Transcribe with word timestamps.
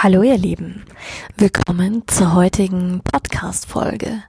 Hallo 0.00 0.22
ihr 0.22 0.38
Lieben, 0.38 0.84
willkommen 1.38 2.04
zur 2.06 2.32
heutigen 2.32 3.00
Podcast-Folge. 3.00 4.22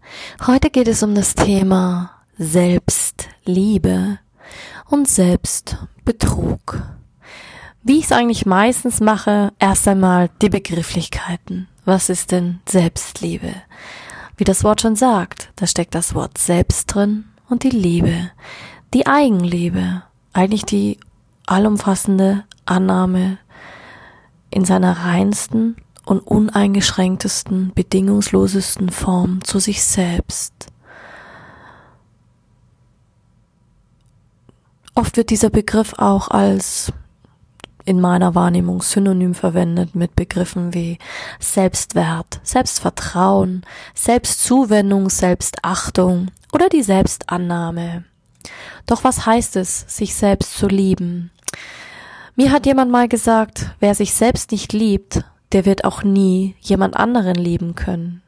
Heute 0.48 0.72
geht 0.72 0.88
es 0.88 1.04
um 1.04 1.14
das 1.14 1.36
Thema 1.36 2.10
Selbstliebe 2.40 4.18
und 4.90 5.08
Selbstbetrug. 5.08 6.82
Wie 7.84 8.00
ich 8.00 8.06
es 8.06 8.12
eigentlich 8.12 8.48
meistens 8.48 9.00
mache, 9.00 9.54
erst 9.60 9.88
einmal 9.88 10.32
die 10.42 10.50
Begrifflichkeiten. 10.50 11.68
Was 11.86 12.10
ist 12.10 12.32
denn 12.32 12.62
Selbstliebe? 12.68 13.54
Wie 14.38 14.46
das 14.46 14.64
Wort 14.64 14.82
schon 14.82 14.96
sagt, 14.96 15.52
da 15.56 15.68
steckt 15.68 15.94
das 15.94 16.16
Wort 16.16 16.40
Selbst 16.40 16.96
drin 16.96 17.26
und 17.48 17.62
die 17.62 17.70
Liebe, 17.70 18.32
die 18.96 19.06
Eigenliebe, 19.06 20.02
eigentlich 20.34 20.66
die 20.66 21.00
allumfassende 21.46 22.44
Annahme 22.66 23.38
in 24.52 24.66
seiner 24.66 25.06
reinsten 25.06 25.76
und 26.06 26.20
uneingeschränktesten, 26.20 27.72
bedingungslosesten 27.74 28.90
Form 28.90 29.44
zu 29.44 29.60
sich 29.60 29.84
selbst. 29.84 30.54
Oft 34.96 35.18
wird 35.18 35.30
dieser 35.30 35.50
Begriff 35.50 35.94
auch 35.98 36.30
als 36.30 36.92
in 37.86 38.02
meiner 38.02 38.36
Wahrnehmung 38.36 38.82
synonym 38.82 39.34
verwendet 39.34 39.96
mit 39.96 40.16
Begriffen 40.16 40.74
wie 40.74 40.98
Selbstwert, 41.40 42.40
Selbstvertrauen, 42.44 43.66
Selbstzuwendung, 43.96 45.10
Selbstachtung 45.10 46.32
oder 46.52 46.70
die 46.70 46.84
Selbstannahme. 46.84 48.04
Doch 48.86 49.04
was 49.04 49.26
heißt 49.26 49.56
es, 49.56 49.86
sich 49.88 50.16
selbst 50.16 50.58
zu 50.58 50.68
lieben? 50.68 51.32
Mir 52.40 52.54
hat 52.54 52.66
jemand 52.66 52.90
mal 52.90 53.10
gesagt, 53.10 53.72
wer 53.82 53.94
sich 53.94 54.14
selbst 54.14 54.54
nicht 54.54 54.72
liebt, 54.72 55.26
der 55.52 55.66
wird 55.66 55.84
auch 55.84 56.04
nie 56.04 56.56
jemand 56.62 56.96
anderen 56.96 57.36
lieben 57.36 57.76
können. 57.76 58.22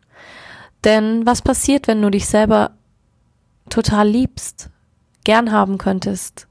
Denn 0.83 1.25
was 1.25 1.41
passiert, 1.41 1.87
wenn 1.87 2.01
du 2.01 2.09
dich 2.11 2.27
selber 2.27 2.71
total 3.69 4.09
liebst, 4.09 4.69
gern 5.23 5.53
haben 5.53 5.77
könntest? 5.77 6.47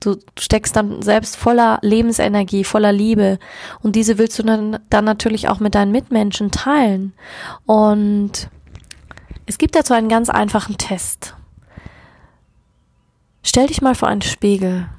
Du 0.00 0.18
steckst 0.38 0.76
dann 0.76 1.00
selbst 1.00 1.36
voller 1.36 1.78
Lebensenergie, 1.80 2.62
voller 2.62 2.92
Liebe 2.92 3.38
und 3.80 3.96
diese 3.96 4.18
willst 4.18 4.38
du 4.38 4.42
dann, 4.42 4.78
dann 4.90 5.06
natürlich 5.06 5.48
auch 5.48 5.60
mit 5.60 5.74
deinen 5.74 5.92
Mitmenschen 5.92 6.50
teilen. 6.50 7.14
Und 7.64 8.50
es 9.46 9.56
gibt 9.56 9.76
dazu 9.76 9.94
einen 9.94 10.10
ganz 10.10 10.28
einfachen 10.28 10.76
Test. 10.76 11.36
Stell 13.42 13.68
dich 13.68 13.80
mal 13.80 13.94
vor 13.94 14.08
einen 14.08 14.20
Spiegel 14.20 14.90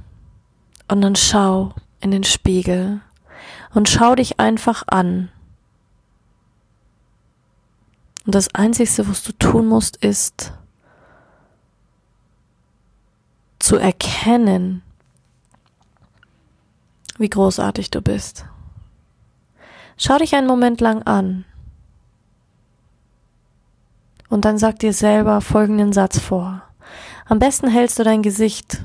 und 0.88 1.02
dann 1.02 1.16
schau, 1.16 1.72
in 2.04 2.12
den 2.12 2.24
Spiegel 2.24 3.02
und 3.74 3.90
schau 3.90 4.16
dich 4.16 4.40
einfach 4.40 4.84
an. 4.88 5.30
Und 8.26 8.36
das 8.36 8.54
Einzige, 8.54 9.08
was 9.08 9.24
du 9.24 9.32
tun 9.34 9.68
musst, 9.68 9.98
ist 9.98 10.54
zu 13.60 13.78
erkennen, 13.78 14.82
wie 17.18 17.30
großartig 17.30 17.90
du 17.92 18.02
bist. 18.02 18.46
Schau 19.98 20.18
dich 20.18 20.36
einen 20.36 20.48
Moment 20.48 20.82
lang 20.82 21.04
an. 21.04 21.46
Und 24.30 24.46
dann 24.46 24.58
sag 24.58 24.80
dir 24.80 24.94
selber 24.94 25.42
folgenden 25.42 25.94
Satz 25.94 26.20
vor. 26.20 26.64
Am 27.26 27.40
besten 27.40 27.68
hältst 27.68 28.00
du 28.00 28.04
dein 28.04 28.24
Gesicht 28.24 28.84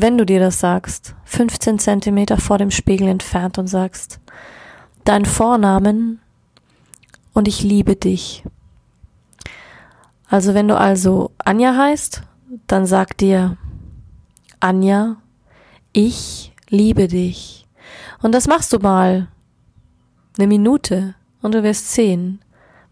wenn 0.00 0.16
du 0.16 0.24
dir 0.24 0.38
das 0.38 0.60
sagst, 0.60 1.16
15 1.24 1.80
Zentimeter 1.80 2.36
vor 2.36 2.56
dem 2.56 2.70
Spiegel 2.70 3.08
entfernt 3.08 3.58
und 3.58 3.66
sagst, 3.66 4.20
dein 5.02 5.24
Vornamen 5.24 6.20
und 7.32 7.48
ich 7.48 7.64
liebe 7.64 7.96
dich. 7.96 8.44
Also 10.28 10.54
wenn 10.54 10.68
du 10.68 10.76
also 10.76 11.32
Anja 11.38 11.76
heißt, 11.76 12.22
dann 12.68 12.86
sag 12.86 13.18
dir, 13.18 13.56
Anja, 14.60 15.16
ich 15.92 16.52
liebe 16.68 17.08
dich. 17.08 17.66
Und 18.22 18.36
das 18.36 18.46
machst 18.46 18.72
du 18.72 18.78
mal 18.78 19.26
eine 20.38 20.46
Minute 20.46 21.16
und 21.42 21.54
du 21.54 21.64
wirst 21.64 21.92
sehen, 21.92 22.40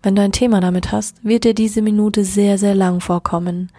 wenn 0.03 0.17
du 0.17 0.23
ein 0.23 0.33
Thema 0.33 0.61
damit 0.61 0.91
hast, 0.91 1.25
wird 1.25 1.45
dir 1.45 1.55
diese 1.55 1.83
Minute 1.83 2.25
sehr, 2.25 2.59
sehr 2.59 2.75
lang 2.75 2.99
vorkommen. 2.99 3.71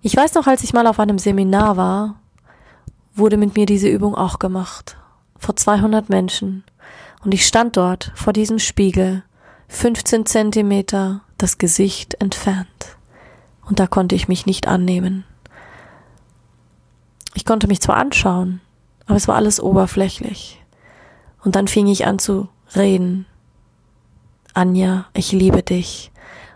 Ich 0.00 0.16
weiß 0.16 0.32
noch, 0.32 0.46
als 0.46 0.64
ich 0.64 0.72
mal 0.72 0.86
auf 0.86 0.98
einem 0.98 1.18
Seminar 1.18 1.76
war, 1.76 2.20
wurde 3.16 3.36
mit 3.36 3.56
mir 3.56 3.66
diese 3.66 3.88
Übung 3.88 4.14
auch 4.14 4.38
gemacht. 4.38 4.96
Vor 5.38 5.56
200 5.56 6.08
Menschen. 6.08 6.64
Und 7.24 7.34
ich 7.34 7.46
stand 7.46 7.76
dort 7.76 8.12
vor 8.14 8.32
diesem 8.32 8.58
Spiegel, 8.58 9.24
15 9.68 10.26
Zentimeter 10.26 11.22
das 11.38 11.58
Gesicht 11.58 12.14
entfernt. 12.20 12.96
Und 13.64 13.80
da 13.80 13.86
konnte 13.86 14.14
ich 14.14 14.28
mich 14.28 14.46
nicht 14.46 14.68
annehmen. 14.68 15.24
Ich 17.34 17.44
konnte 17.44 17.66
mich 17.66 17.80
zwar 17.80 17.96
anschauen, 17.96 18.60
aber 19.06 19.16
es 19.16 19.28
war 19.28 19.34
alles 19.34 19.60
oberflächlich. 19.60 20.62
Und 21.42 21.56
dann 21.56 21.68
fing 21.68 21.86
ich 21.86 22.06
an 22.06 22.18
zu 22.18 22.48
reden. 22.74 23.26
Anja, 24.54 25.06
ich 25.12 25.32
liebe 25.32 25.62
dich. 25.62 26.10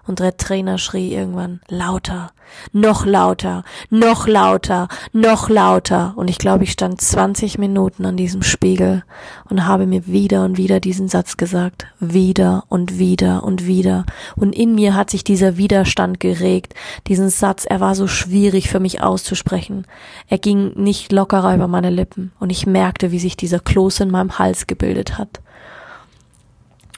Und 0.06 0.18
der 0.18 0.36
Trainer 0.36 0.78
schrie 0.78 1.14
irgendwann 1.14 1.60
lauter, 1.68 2.32
noch 2.72 3.04
lauter, 3.04 3.64
noch 3.90 4.26
lauter, 4.26 4.88
noch 5.12 5.48
lauter. 5.48 6.14
Und 6.16 6.28
ich 6.28 6.38
glaube, 6.38 6.64
ich 6.64 6.72
stand 6.72 7.00
20 7.00 7.58
Minuten 7.58 8.06
an 8.06 8.16
diesem 8.16 8.42
Spiegel 8.42 9.04
und 9.48 9.66
habe 9.66 9.86
mir 9.86 10.06
wieder 10.06 10.44
und 10.44 10.56
wieder 10.56 10.80
diesen 10.80 11.08
Satz 11.08 11.36
gesagt. 11.36 11.86
Wieder 12.00 12.64
und 12.68 12.98
wieder 12.98 13.44
und 13.44 13.66
wieder. 13.66 14.04
Und 14.36 14.54
in 14.54 14.74
mir 14.74 14.94
hat 14.94 15.10
sich 15.10 15.22
dieser 15.22 15.56
Widerstand 15.56 16.18
geregt. 16.18 16.74
Diesen 17.06 17.30
Satz, 17.30 17.64
er 17.64 17.80
war 17.80 17.94
so 17.94 18.06
schwierig 18.06 18.68
für 18.68 18.80
mich 18.80 19.02
auszusprechen. 19.02 19.86
Er 20.28 20.38
ging 20.38 20.72
nicht 20.76 21.12
lockerer 21.12 21.54
über 21.54 21.68
meine 21.68 21.90
Lippen. 21.90 22.32
Und 22.40 22.50
ich 22.50 22.66
merkte, 22.66 23.12
wie 23.12 23.18
sich 23.18 23.36
dieser 23.36 23.60
Kloß 23.60 24.00
in 24.00 24.10
meinem 24.10 24.38
Hals 24.38 24.66
gebildet 24.66 25.18
hat. 25.18 25.40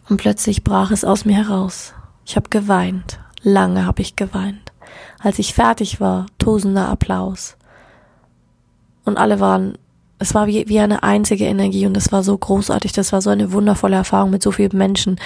Und 0.08 0.18
plötzlich 0.18 0.64
brach 0.64 0.90
es 0.90 1.04
aus 1.04 1.24
mir 1.24 1.36
heraus. 1.36 1.94
Ich 2.24 2.36
habe 2.36 2.48
geweint, 2.48 3.20
lange 3.42 3.86
habe 3.86 4.02
ich 4.02 4.16
geweint. 4.16 4.72
Als 5.18 5.38
ich 5.38 5.54
fertig 5.54 6.00
war, 6.00 6.26
tosender 6.38 6.88
Applaus. 6.88 7.56
Und 9.04 9.18
alle 9.18 9.40
waren 9.40 9.78
es 10.22 10.34
war 10.34 10.46
wie, 10.46 10.68
wie 10.68 10.78
eine 10.78 11.02
einzige 11.02 11.44
Energie 11.44 11.86
und 11.86 11.94
das 11.94 12.12
war 12.12 12.22
so 12.22 12.36
großartig, 12.36 12.92
das 12.92 13.12
war 13.12 13.20
so 13.20 13.30
eine 13.30 13.52
wundervolle 13.52 13.96
Erfahrung 13.96 14.30
mit 14.30 14.42
so 14.42 14.50
vielen 14.50 14.76
Menschen, 14.76 15.16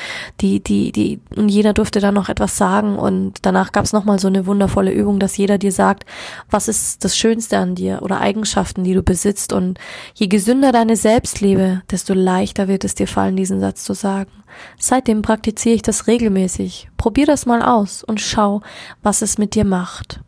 die, 0.40 0.60
die, 0.60 0.90
die, 0.92 1.20
und 1.36 1.48
jeder 1.48 1.72
durfte 1.72 2.00
dann 2.00 2.14
noch 2.14 2.28
etwas 2.28 2.56
sagen 2.56 2.98
und 2.98 3.34
danach 3.42 3.72
gab 3.72 3.84
es 3.84 3.92
nochmal 3.92 4.18
so 4.18 4.28
eine 4.28 4.46
wundervolle 4.46 4.92
Übung, 4.92 5.18
dass 5.20 5.36
jeder 5.36 5.58
dir 5.58 5.72
sagt, 5.72 6.04
was 6.50 6.68
ist 6.68 7.04
das 7.04 7.16
Schönste 7.16 7.58
an 7.58 7.74
dir 7.74 8.00
oder 8.02 8.20
Eigenschaften, 8.20 8.84
die 8.84 8.94
du 8.94 9.02
besitzt 9.02 9.52
und 9.52 9.78
je 10.14 10.26
gesünder 10.26 10.72
deine 10.72 10.96
Selbstliebe, 10.96 11.82
desto 11.90 12.14
leichter 12.14 12.68
wird 12.68 12.84
es 12.84 12.94
dir 12.94 13.06
fallen, 13.06 13.36
diesen 13.36 13.60
Satz 13.60 13.84
zu 13.84 13.94
sagen. 13.94 14.30
Seitdem 14.78 15.22
praktiziere 15.22 15.74
ich 15.74 15.82
das 15.82 16.06
regelmäßig. 16.06 16.88
Probier 16.96 17.26
das 17.26 17.46
mal 17.46 17.62
aus 17.62 18.02
und 18.02 18.20
schau, 18.20 18.62
was 19.02 19.22
es 19.22 19.38
mit 19.38 19.54
dir 19.54 19.64
macht. 19.64 20.20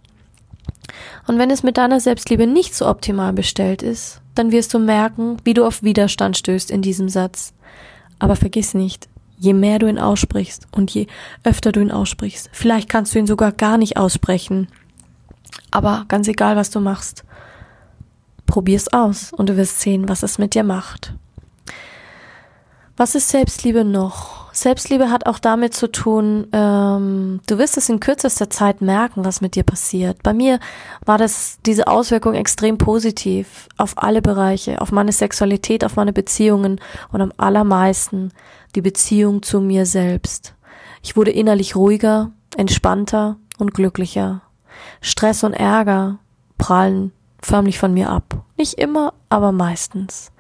Und 1.27 1.39
wenn 1.39 1.51
es 1.51 1.63
mit 1.63 1.77
deiner 1.77 2.01
Selbstliebe 2.01 2.47
nicht 2.47 2.75
so 2.75 2.87
optimal 2.87 3.33
bestellt 3.33 3.83
ist, 3.83 4.21
dann 4.39 4.53
wirst 4.53 4.73
du 4.73 4.79
merken, 4.79 5.37
wie 5.45 5.55
du 5.55 5.67
auf 5.67 5.83
Widerstand 5.83 6.37
stößt 6.37 6.71
in 6.71 6.83
diesem 6.83 7.09
Satz. 7.09 7.53
Aber 8.19 8.37
vergiss 8.37 8.75
nicht, 8.75 9.09
je 9.37 9.53
mehr 9.53 9.79
du 9.79 9.89
ihn 9.89 9.99
aussprichst 9.99 10.67
und 10.73 10.91
je 10.93 11.07
öfter 11.45 11.73
du 11.73 11.81
ihn 11.81 11.91
aussprichst, 11.91 12.51
vielleicht 12.53 12.89
kannst 12.89 13.15
du 13.15 13.19
ihn 13.19 13.27
sogar 13.27 13.53
gar 13.53 13.79
nicht 13.79 13.97
aussprechen. 13.97 14.69
Aber 15.71 16.05
ganz 16.09 16.29
egal, 16.29 16.57
was 16.57 16.71
du 16.71 16.81
machst, 16.81 17.25
probier's 18.47 18.93
aus 18.93 19.33
und 19.33 19.49
du 19.49 19.57
wirst 19.57 19.81
sehen, 19.81 20.09
was 20.09 20.23
es 20.23 20.39
mit 20.39 20.55
dir 20.55 20.65
macht. 20.65 21.15
Was 22.97 23.15
ist 23.15 23.29
Selbstliebe 23.29 23.85
noch? 23.85 24.48
Selbstliebe 24.61 25.11
hat 25.11 25.27
auch 25.27 25.39
damit 25.39 25.75
zu 25.75 25.91
tun, 25.91 26.49
ähm, 26.53 27.41
du 27.47 27.59
wirst 27.59 27.77
es 27.77 27.89
in 27.89 28.01
kürzester 28.01 28.51
Zeit 28.51 28.81
merken, 28.81 29.25
was 29.25 29.41
mit 29.41 29.55
dir 29.55 29.63
passiert. 29.63 30.23
Bei 30.23 30.33
mir 30.33 30.59
war 31.05 31.19
das 31.19 31.59
diese 31.65 31.87
Auswirkung 31.87 32.35
extrem 32.35 32.79
positiv 32.79 33.69
auf 33.77 33.95
alle 33.97 34.23
Bereiche, 34.23 34.81
auf 34.81 34.93
meine 34.93 35.13
Sexualität, 35.13 35.85
auf 35.85 35.97
meine 35.97 36.13
Beziehungen 36.13 36.81
und 37.13 37.21
am 37.21 37.33
allermeisten 37.37 38.33
die 38.75 38.83
Beziehung 38.83 39.43
zu 39.43 39.61
mir 39.61 39.87
selbst. 39.87 40.55
Ich 41.03 41.17
wurde 41.17 41.31
innerlich 41.31 41.77
ruhiger, 41.77 42.33
entspannter 42.57 43.37
und 43.59 43.75
glücklicher. 43.75 44.43
Stress 45.01 45.45
und 45.45 45.55
Ärger 45.55 46.19
prallen 46.59 47.13
förmlich 47.41 47.79
von 47.79 47.95
mir 47.95 48.11
ab. 48.11 48.45
Nicht 48.57 48.75
immer, 48.75 49.15
aber 49.29 49.53
meistens. 49.53 50.33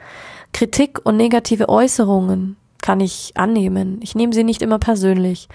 Kritik 0.52 1.00
und 1.04 1.16
negative 1.16 1.68
Äußerungen 1.68 2.56
kann 2.88 3.00
ich 3.00 3.32
annehmen. 3.36 4.00
Ich 4.00 4.14
nehme 4.14 4.32
sie 4.32 4.44
nicht 4.44 4.62
immer 4.62 4.78
persönlich. 4.78 5.50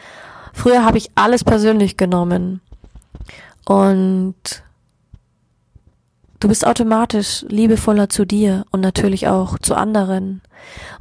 Früher 0.54 0.86
habe 0.86 1.00
ich 1.00 1.10
alles 1.16 1.44
persönlich 1.44 1.98
genommen. 1.98 2.62
Und 3.66 4.36
du 6.40 6.48
bist 6.48 6.68
automatisch 6.68 7.44
liebevoller 7.50 8.08
zu 8.08 8.26
dir 8.26 8.66
und 8.70 8.82
natürlich 8.82 9.30
auch 9.30 9.58
zu 9.58 9.74
anderen. 9.74 10.44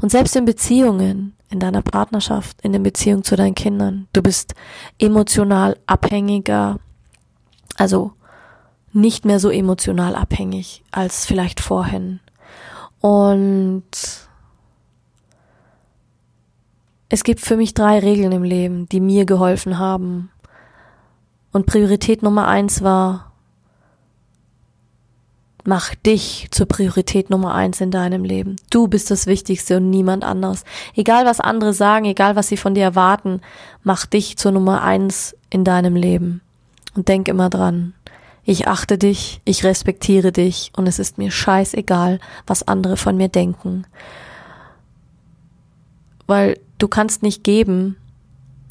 Und 0.00 0.10
selbst 0.10 0.34
in 0.34 0.46
Beziehungen, 0.46 1.34
in 1.50 1.60
deiner 1.60 1.82
Partnerschaft, 1.82 2.62
in 2.62 2.72
der 2.72 2.80
Beziehung 2.80 3.24
zu 3.24 3.36
deinen 3.36 3.54
Kindern, 3.54 4.08
du 4.14 4.22
bist 4.22 4.54
emotional 4.98 5.76
abhängiger, 5.86 6.78
also 7.76 8.12
nicht 8.94 9.26
mehr 9.26 9.38
so 9.38 9.50
emotional 9.50 10.14
abhängig 10.14 10.82
als 10.92 11.26
vielleicht 11.26 11.60
vorhin. 11.60 12.20
Und 13.02 13.84
es 17.12 17.24
gibt 17.24 17.40
für 17.40 17.58
mich 17.58 17.74
drei 17.74 17.98
Regeln 17.98 18.32
im 18.32 18.42
Leben, 18.42 18.88
die 18.88 18.98
mir 18.98 19.26
geholfen 19.26 19.78
haben. 19.78 20.30
Und 21.52 21.66
Priorität 21.66 22.22
Nummer 22.22 22.48
eins 22.48 22.82
war, 22.82 23.32
mach 25.62 25.94
dich 25.94 26.48
zur 26.52 26.64
Priorität 26.64 27.28
Nummer 27.28 27.54
eins 27.54 27.82
in 27.82 27.90
deinem 27.90 28.24
Leben. 28.24 28.56
Du 28.70 28.88
bist 28.88 29.10
das 29.10 29.26
Wichtigste 29.26 29.76
und 29.76 29.90
niemand 29.90 30.24
anders. 30.24 30.64
Egal 30.96 31.26
was 31.26 31.38
andere 31.38 31.74
sagen, 31.74 32.06
egal 32.06 32.34
was 32.34 32.48
sie 32.48 32.56
von 32.56 32.72
dir 32.72 32.84
erwarten, 32.84 33.42
mach 33.82 34.06
dich 34.06 34.38
zur 34.38 34.52
Nummer 34.52 34.80
eins 34.82 35.36
in 35.50 35.64
deinem 35.64 35.96
Leben. 35.96 36.40
Und 36.94 37.08
denk 37.08 37.28
immer 37.28 37.50
dran, 37.50 37.92
ich 38.42 38.68
achte 38.68 38.96
dich, 38.96 39.42
ich 39.44 39.64
respektiere 39.64 40.32
dich 40.32 40.72
und 40.78 40.86
es 40.86 40.98
ist 40.98 41.18
mir 41.18 41.30
scheißegal, 41.30 42.20
was 42.46 42.66
andere 42.66 42.96
von 42.96 43.18
mir 43.18 43.28
denken. 43.28 43.84
Weil 46.26 46.56
du 46.82 46.88
kannst 46.88 47.22
nicht 47.22 47.44
geben, 47.44 47.96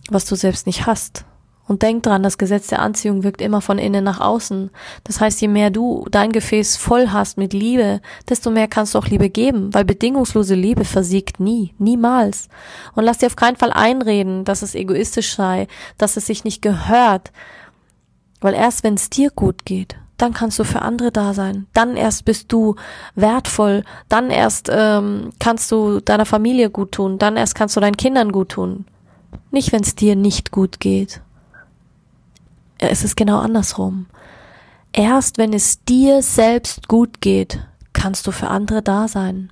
was 0.09 0.25
du 0.25 0.35
selbst 0.35 0.67
nicht 0.67 0.85
hast. 0.85 1.25
Und 1.67 1.83
denk 1.83 2.03
dran, 2.03 2.23
das 2.23 2.37
Gesetz 2.37 2.67
der 2.67 2.81
Anziehung 2.81 3.23
wirkt 3.23 3.39
immer 3.39 3.61
von 3.61 3.77
innen 3.77 4.03
nach 4.03 4.19
außen. 4.19 4.71
Das 5.05 5.21
heißt, 5.21 5.39
je 5.39 5.47
mehr 5.47 5.69
du 5.69 6.05
dein 6.11 6.33
Gefäß 6.33 6.75
voll 6.75 7.09
hast 7.09 7.37
mit 7.37 7.53
Liebe, 7.53 8.01
desto 8.27 8.51
mehr 8.51 8.67
kannst 8.67 8.93
du 8.93 8.99
auch 8.99 9.07
Liebe 9.07 9.29
geben, 9.29 9.73
weil 9.73 9.85
bedingungslose 9.85 10.55
Liebe 10.55 10.83
versiegt 10.83 11.39
nie, 11.39 11.73
niemals. 11.77 12.49
Und 12.93 13.05
lass 13.05 13.19
dir 13.19 13.27
auf 13.27 13.37
keinen 13.37 13.55
Fall 13.55 13.71
einreden, 13.71 14.43
dass 14.43 14.63
es 14.63 14.75
egoistisch 14.75 15.33
sei, 15.35 15.67
dass 15.97 16.17
es 16.17 16.25
sich 16.25 16.43
nicht 16.43 16.61
gehört, 16.61 17.31
weil 18.41 18.53
erst 18.53 18.83
wenn 18.83 18.95
es 18.95 19.09
dir 19.09 19.29
gut 19.29 19.63
geht, 19.63 19.95
dann 20.21 20.33
kannst 20.33 20.59
du 20.59 20.63
für 20.63 20.81
andere 20.81 21.11
da 21.11 21.33
sein. 21.33 21.67
Dann 21.73 21.95
erst 21.97 22.25
bist 22.25 22.51
du 22.51 22.75
wertvoll. 23.15 23.83
Dann 24.09 24.29
erst 24.29 24.69
ähm, 24.71 25.31
kannst 25.39 25.71
du 25.71 25.99
deiner 25.99 26.25
Familie 26.25 26.69
gut 26.69 26.91
tun. 26.91 27.17
Dann 27.17 27.37
erst 27.37 27.55
kannst 27.55 27.75
du 27.75 27.79
deinen 27.79 27.97
Kindern 27.97 28.31
gut 28.31 28.49
tun. 28.49 28.85
Nicht, 29.49 29.71
wenn 29.71 29.81
es 29.81 29.95
dir 29.95 30.15
nicht 30.15 30.51
gut 30.51 30.79
geht. 30.79 31.21
Es 32.77 33.03
ist 33.03 33.15
genau 33.15 33.39
andersrum. 33.39 34.07
Erst 34.93 35.37
wenn 35.37 35.53
es 35.53 35.83
dir 35.85 36.21
selbst 36.21 36.87
gut 36.87 37.21
geht, 37.21 37.59
kannst 37.93 38.27
du 38.27 38.31
für 38.31 38.49
andere 38.49 38.81
da 38.81 39.07
sein. 39.07 39.51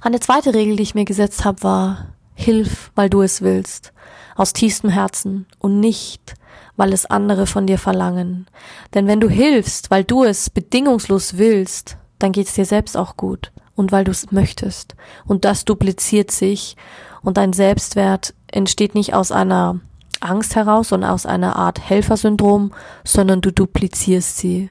Eine 0.00 0.20
zweite 0.20 0.54
Regel, 0.54 0.76
die 0.76 0.82
ich 0.82 0.94
mir 0.94 1.04
gesetzt 1.04 1.44
habe, 1.44 1.62
war, 1.62 2.06
hilf, 2.34 2.90
weil 2.94 3.10
du 3.10 3.22
es 3.22 3.42
willst, 3.42 3.92
aus 4.34 4.52
tiefstem 4.52 4.90
Herzen 4.90 5.46
und 5.58 5.80
nicht, 5.80 6.34
weil 6.76 6.92
es 6.92 7.06
andere 7.06 7.46
von 7.46 7.66
dir 7.66 7.78
verlangen. 7.78 8.46
Denn 8.94 9.06
wenn 9.06 9.20
du 9.20 9.28
hilfst, 9.28 9.90
weil 9.90 10.04
du 10.04 10.24
es 10.24 10.50
bedingungslos 10.50 11.38
willst, 11.38 11.96
dann 12.18 12.32
geht's 12.32 12.54
dir 12.54 12.64
selbst 12.64 12.96
auch 12.96 13.16
gut 13.16 13.52
und 13.74 13.92
weil 13.92 14.04
du 14.04 14.10
es 14.10 14.32
möchtest. 14.32 14.96
Und 15.26 15.44
das 15.44 15.64
dupliziert 15.64 16.30
sich 16.30 16.76
und 17.22 17.36
dein 17.36 17.52
Selbstwert 17.52 18.34
entsteht 18.48 18.94
nicht 18.94 19.14
aus 19.14 19.32
einer 19.32 19.80
Angst 20.20 20.56
heraus 20.56 20.92
und 20.92 21.04
aus 21.04 21.26
einer 21.26 21.56
Art 21.56 21.80
Helfersyndrom, 21.80 22.72
sondern 23.04 23.40
du 23.40 23.52
duplizierst 23.52 24.38
sie. 24.38 24.70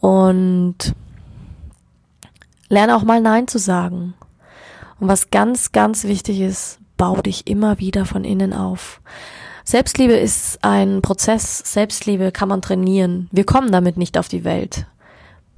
Und 0.00 0.94
lerne 2.68 2.96
auch 2.96 3.02
mal 3.02 3.20
Nein 3.20 3.46
zu 3.48 3.58
sagen. 3.58 4.14
Und 4.98 5.08
was 5.08 5.30
ganz, 5.30 5.72
ganz 5.72 6.04
wichtig 6.04 6.40
ist, 6.40 6.78
bau 6.96 7.20
dich 7.20 7.46
immer 7.46 7.78
wieder 7.78 8.06
von 8.06 8.24
innen 8.24 8.52
auf. 8.52 9.00
Selbstliebe 9.64 10.14
ist 10.14 10.58
ein 10.62 11.02
Prozess. 11.02 11.62
Selbstliebe 11.64 12.32
kann 12.32 12.48
man 12.48 12.62
trainieren. 12.62 13.28
Wir 13.32 13.44
kommen 13.44 13.72
damit 13.72 13.96
nicht 13.96 14.18
auf 14.18 14.28
die 14.28 14.44
Welt 14.44 14.86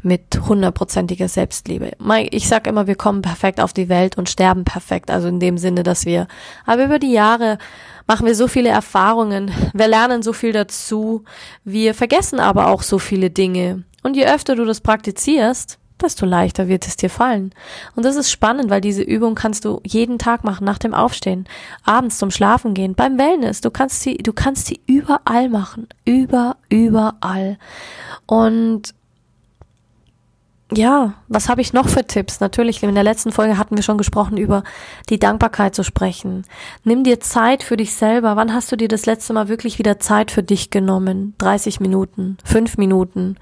mit 0.04 0.38
hundertprozentiger 0.46 1.28
Selbstliebe. 1.28 1.92
Ich 2.30 2.46
sag 2.46 2.66
immer, 2.66 2.86
wir 2.86 2.94
kommen 2.94 3.22
perfekt 3.22 3.60
auf 3.60 3.72
die 3.72 3.88
Welt 3.88 4.18
und 4.18 4.28
sterben 4.28 4.64
perfekt. 4.64 5.10
Also 5.10 5.28
in 5.28 5.40
dem 5.40 5.56
Sinne, 5.56 5.82
dass 5.82 6.04
wir, 6.04 6.28
aber 6.66 6.84
über 6.84 6.98
die 6.98 7.12
Jahre 7.12 7.58
machen 8.06 8.26
wir 8.26 8.34
so 8.34 8.46
viele 8.46 8.68
Erfahrungen. 8.68 9.50
Wir 9.72 9.88
lernen 9.88 10.22
so 10.22 10.34
viel 10.34 10.52
dazu. 10.52 11.24
Wir 11.64 11.94
vergessen 11.94 12.38
aber 12.38 12.68
auch 12.68 12.82
so 12.82 12.98
viele 12.98 13.30
Dinge. 13.30 13.84
Und 14.02 14.16
je 14.16 14.26
öfter 14.26 14.54
du 14.54 14.66
das 14.66 14.82
praktizierst, 14.82 15.78
desto 16.04 16.26
leichter 16.26 16.68
wird 16.68 16.86
es 16.86 16.96
dir 16.96 17.10
fallen. 17.10 17.52
Und 17.96 18.04
das 18.04 18.16
ist 18.16 18.30
spannend, 18.30 18.70
weil 18.70 18.80
diese 18.80 19.02
Übung 19.02 19.34
kannst 19.34 19.64
du 19.64 19.80
jeden 19.84 20.18
Tag 20.18 20.44
machen, 20.44 20.64
nach 20.64 20.78
dem 20.78 20.94
Aufstehen, 20.94 21.46
abends 21.84 22.18
zum 22.18 22.30
Schlafen 22.30 22.74
gehen, 22.74 22.94
beim 22.94 23.18
Wellness. 23.18 23.60
Du 23.60 23.70
kannst 23.70 24.02
sie, 24.02 24.18
du 24.18 24.32
kannst 24.32 24.66
sie 24.66 24.80
überall 24.86 25.48
machen. 25.48 25.88
Über, 26.04 26.56
überall. 26.68 27.58
Und 28.26 28.94
ja, 30.72 31.14
was 31.28 31.48
habe 31.48 31.60
ich 31.60 31.72
noch 31.72 31.88
für 31.88 32.06
Tipps? 32.06 32.40
Natürlich, 32.40 32.82
in 32.82 32.94
der 32.94 33.04
letzten 33.04 33.32
Folge 33.32 33.58
hatten 33.58 33.76
wir 33.76 33.82
schon 33.82 33.98
gesprochen 33.98 34.36
über 34.36 34.64
die 35.08 35.18
Dankbarkeit 35.18 35.74
zu 35.74 35.82
sprechen. 35.82 36.44
Nimm 36.84 37.04
dir 37.04 37.20
Zeit 37.20 37.62
für 37.62 37.76
dich 37.76 37.94
selber. 37.94 38.36
Wann 38.36 38.52
hast 38.52 38.72
du 38.72 38.76
dir 38.76 38.88
das 38.88 39.06
letzte 39.06 39.32
Mal 39.32 39.48
wirklich 39.48 39.78
wieder 39.78 40.00
Zeit 40.00 40.30
für 40.30 40.42
dich 40.42 40.70
genommen? 40.70 41.34
30 41.38 41.80
Minuten, 41.80 42.38
5 42.44 42.78
Minuten 42.78 43.36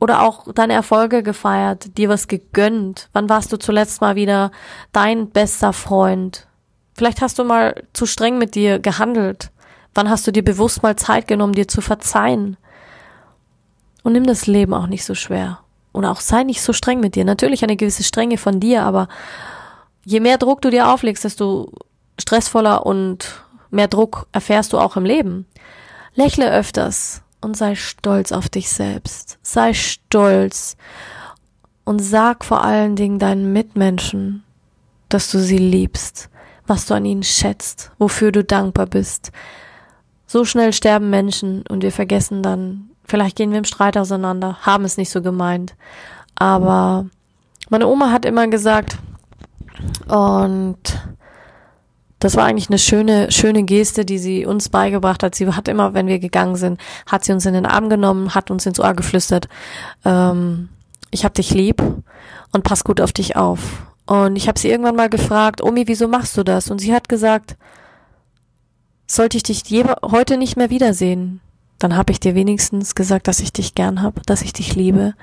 oder 0.00 0.22
auch 0.22 0.50
deine 0.52 0.72
Erfolge 0.72 1.22
gefeiert, 1.22 1.96
dir 1.98 2.08
was 2.08 2.26
gegönnt? 2.26 3.08
Wann 3.12 3.28
warst 3.28 3.52
du 3.52 3.58
zuletzt 3.58 4.00
mal 4.00 4.16
wieder 4.16 4.50
dein 4.92 5.28
bester 5.28 5.72
Freund? 5.72 6.48
Vielleicht 6.94 7.20
hast 7.20 7.38
du 7.38 7.44
mal 7.44 7.84
zu 7.92 8.06
streng 8.06 8.38
mit 8.38 8.54
dir 8.54 8.78
gehandelt. 8.78 9.50
Wann 9.94 10.08
hast 10.08 10.26
du 10.26 10.32
dir 10.32 10.44
bewusst 10.44 10.82
mal 10.82 10.96
Zeit 10.96 11.28
genommen, 11.28 11.52
dir 11.52 11.68
zu 11.68 11.82
verzeihen? 11.82 12.56
Und 14.02 14.14
nimm 14.14 14.24
das 14.24 14.46
Leben 14.46 14.72
auch 14.72 14.86
nicht 14.86 15.04
so 15.04 15.14
schwer. 15.14 15.60
Und 15.92 16.06
auch 16.06 16.20
sei 16.20 16.44
nicht 16.44 16.62
so 16.62 16.72
streng 16.72 17.00
mit 17.00 17.14
dir. 17.14 17.24
Natürlich 17.24 17.62
eine 17.62 17.76
gewisse 17.76 18.04
Strenge 18.04 18.38
von 18.38 18.58
dir, 18.58 18.84
aber 18.84 19.08
je 20.04 20.20
mehr 20.20 20.38
Druck 20.38 20.62
du 20.62 20.70
dir 20.70 20.88
auflegst, 20.88 21.24
desto 21.24 21.72
stressvoller 22.18 22.86
und 22.86 23.44
mehr 23.70 23.88
Druck 23.88 24.26
erfährst 24.32 24.72
du 24.72 24.78
auch 24.78 24.96
im 24.96 25.04
Leben. 25.04 25.46
Lächle 26.14 26.50
öfters 26.50 27.22
und 27.40 27.56
sei 27.56 27.74
stolz 27.74 28.32
auf 28.32 28.48
dich 28.48 28.70
selbst. 28.70 29.38
Sei 29.42 29.74
stolz 29.74 30.76
und 31.84 32.00
sag 32.00 32.44
vor 32.44 32.64
allen 32.64 32.96
Dingen 32.96 33.18
deinen 33.18 33.52
Mitmenschen, 33.52 34.44
dass 35.08 35.30
du 35.30 35.38
sie 35.38 35.58
liebst, 35.58 36.30
was 36.66 36.86
du 36.86 36.94
an 36.94 37.04
ihnen 37.04 37.22
schätzt, 37.22 37.90
wofür 37.98 38.32
du 38.32 38.44
dankbar 38.44 38.86
bist. 38.86 39.32
So 40.26 40.44
schnell 40.44 40.72
sterben 40.72 41.10
Menschen 41.10 41.64
und 41.68 41.82
wir 41.82 41.92
vergessen 41.92 42.42
dann, 42.42 42.90
vielleicht 43.04 43.36
gehen 43.36 43.50
wir 43.50 43.58
im 43.58 43.64
Streit 43.64 43.96
auseinander, 43.96 44.58
haben 44.62 44.84
es 44.84 44.96
nicht 44.96 45.10
so 45.10 45.22
gemeint. 45.22 45.74
Aber 46.36 47.06
meine 47.68 47.88
Oma 47.88 48.12
hat 48.12 48.24
immer 48.24 48.46
gesagt, 48.46 48.98
und 50.06 50.78
das 52.20 52.36
war 52.36 52.44
eigentlich 52.44 52.68
eine 52.68 52.78
schöne, 52.78 53.32
schöne 53.32 53.64
Geste, 53.64 54.04
die 54.04 54.18
sie 54.18 54.46
uns 54.46 54.68
beigebracht 54.68 55.22
hat. 55.22 55.34
Sie 55.34 55.48
hat 55.48 55.68
immer, 55.68 55.94
wenn 55.94 56.06
wir 56.06 56.18
gegangen 56.18 56.54
sind, 56.54 56.78
hat 57.06 57.24
sie 57.24 57.32
uns 57.32 57.46
in 57.46 57.54
den 57.54 57.66
Arm 57.66 57.88
genommen, 57.88 58.34
hat 58.34 58.50
uns 58.50 58.66
ins 58.66 58.78
Ohr 58.78 58.94
geflüstert, 58.94 59.48
ähm, 60.04 60.68
ich 61.10 61.24
hab 61.24 61.34
dich 61.34 61.50
lieb 61.50 61.82
und 62.52 62.62
pass 62.62 62.84
gut 62.84 63.00
auf 63.00 63.12
dich 63.12 63.36
auf. 63.36 63.86
Und 64.06 64.36
ich 64.36 64.48
habe 64.48 64.58
sie 64.58 64.68
irgendwann 64.68 64.96
mal 64.96 65.08
gefragt, 65.08 65.62
Omi, 65.62 65.88
wieso 65.88 66.08
machst 66.08 66.36
du 66.36 66.44
das? 66.44 66.70
Und 66.70 66.80
sie 66.80 66.92
hat 66.94 67.08
gesagt, 67.08 67.56
sollte 69.06 69.36
ich 69.36 69.42
dich 69.42 69.64
heute 70.02 70.36
nicht 70.36 70.56
mehr 70.56 70.70
wiedersehen, 70.70 71.40
dann 71.78 71.96
habe 71.96 72.12
ich 72.12 72.20
dir 72.20 72.34
wenigstens 72.34 72.94
gesagt, 72.94 73.28
dass 73.28 73.40
ich 73.40 73.52
dich 73.52 73.74
gern 73.74 74.02
hab, 74.02 74.24
dass 74.26 74.42
ich 74.42 74.52
dich 74.52 74.76
liebe 74.76 75.14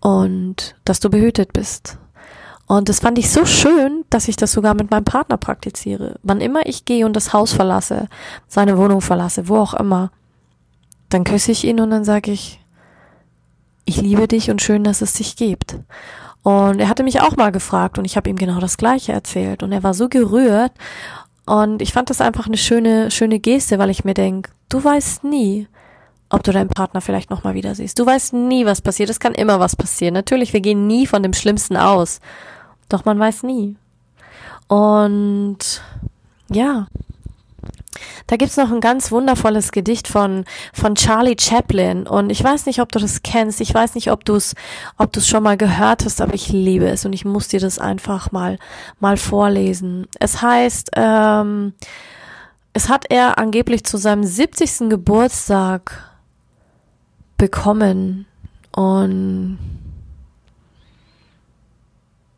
und 0.00 0.76
dass 0.84 1.00
du 1.00 1.10
behütet 1.10 1.52
bist. 1.52 1.98
Und 2.66 2.88
das 2.88 3.00
fand 3.00 3.18
ich 3.18 3.30
so 3.30 3.44
schön, 3.44 4.04
dass 4.08 4.28
ich 4.28 4.36
das 4.36 4.52
sogar 4.52 4.74
mit 4.74 4.90
meinem 4.90 5.04
Partner 5.04 5.36
praktiziere. 5.36 6.18
Wann 6.22 6.40
immer 6.40 6.66
ich 6.66 6.84
gehe 6.84 7.04
und 7.04 7.14
das 7.14 7.32
Haus 7.32 7.52
verlasse, 7.52 8.08
seine 8.48 8.78
Wohnung 8.78 9.00
verlasse, 9.00 9.48
wo 9.48 9.58
auch 9.58 9.74
immer, 9.74 10.10
dann 11.10 11.24
küsse 11.24 11.52
ich 11.52 11.64
ihn 11.64 11.80
und 11.80 11.90
dann 11.90 12.04
sage 12.04 12.30
ich, 12.30 12.60
ich 13.84 14.00
liebe 14.00 14.28
dich 14.28 14.50
und 14.50 14.62
schön, 14.62 14.84
dass 14.84 15.02
es 15.02 15.14
dich 15.14 15.36
gibt. 15.36 15.76
Und 16.42 16.80
er 16.80 16.88
hatte 16.88 17.04
mich 17.04 17.20
auch 17.20 17.36
mal 17.36 17.52
gefragt 17.52 17.98
und 17.98 18.04
ich 18.04 18.16
habe 18.16 18.30
ihm 18.30 18.36
genau 18.36 18.58
das 18.58 18.76
gleiche 18.76 19.12
erzählt. 19.12 19.62
Und 19.62 19.72
er 19.72 19.82
war 19.82 19.94
so 19.94 20.08
gerührt. 20.08 20.72
Und 21.46 21.82
ich 21.82 21.92
fand 21.92 22.10
das 22.10 22.20
einfach 22.20 22.46
eine 22.46 22.56
schöne, 22.56 23.10
schöne 23.10 23.38
Geste, 23.38 23.78
weil 23.78 23.90
ich 23.90 24.04
mir 24.04 24.14
denk, 24.14 24.50
du 24.68 24.82
weißt 24.82 25.24
nie, 25.24 25.68
ob 26.32 26.42
du 26.42 26.50
deinen 26.50 26.68
Partner 26.68 27.00
vielleicht 27.00 27.30
nochmal 27.30 27.54
wieder 27.54 27.74
siehst. 27.74 27.98
Du 27.98 28.06
weißt 28.06 28.32
nie, 28.32 28.64
was 28.64 28.80
passiert. 28.80 29.10
Es 29.10 29.20
kann 29.20 29.34
immer 29.34 29.60
was 29.60 29.76
passieren. 29.76 30.14
Natürlich, 30.14 30.52
wir 30.52 30.60
gehen 30.60 30.86
nie 30.86 31.06
von 31.06 31.22
dem 31.22 31.34
Schlimmsten 31.34 31.76
aus. 31.76 32.20
Doch 32.88 33.04
man 33.04 33.18
weiß 33.18 33.42
nie. 33.42 33.76
Und 34.66 35.82
ja, 36.50 36.86
da 38.26 38.36
gibt's 38.36 38.56
noch 38.56 38.72
ein 38.72 38.80
ganz 38.80 39.12
wundervolles 39.12 39.72
Gedicht 39.72 40.08
von, 40.08 40.46
von 40.72 40.94
Charlie 40.94 41.36
Chaplin. 41.38 42.06
Und 42.06 42.30
ich 42.30 42.42
weiß 42.42 42.64
nicht, 42.64 42.80
ob 42.80 42.90
du 42.90 42.98
das 42.98 43.22
kennst. 43.22 43.60
Ich 43.60 43.74
weiß 43.74 43.94
nicht, 43.94 44.10
ob 44.10 44.24
du 44.24 44.34
es 44.34 44.54
ob 44.96 45.12
du's 45.12 45.28
schon 45.28 45.42
mal 45.42 45.58
gehört 45.58 46.06
hast, 46.06 46.22
aber 46.22 46.32
ich 46.32 46.48
liebe 46.48 46.88
es 46.88 47.04
und 47.04 47.12
ich 47.12 47.26
muss 47.26 47.48
dir 47.48 47.60
das 47.60 47.78
einfach 47.78 48.32
mal, 48.32 48.58
mal 49.00 49.18
vorlesen. 49.18 50.06
Es 50.18 50.40
heißt, 50.40 50.92
ähm, 50.96 51.74
es 52.72 52.88
hat 52.88 53.04
er 53.10 53.36
angeblich 53.38 53.84
zu 53.84 53.98
seinem 53.98 54.24
70. 54.24 54.88
Geburtstag 54.88 56.11
bekommen. 57.42 58.24
Und 58.70 59.58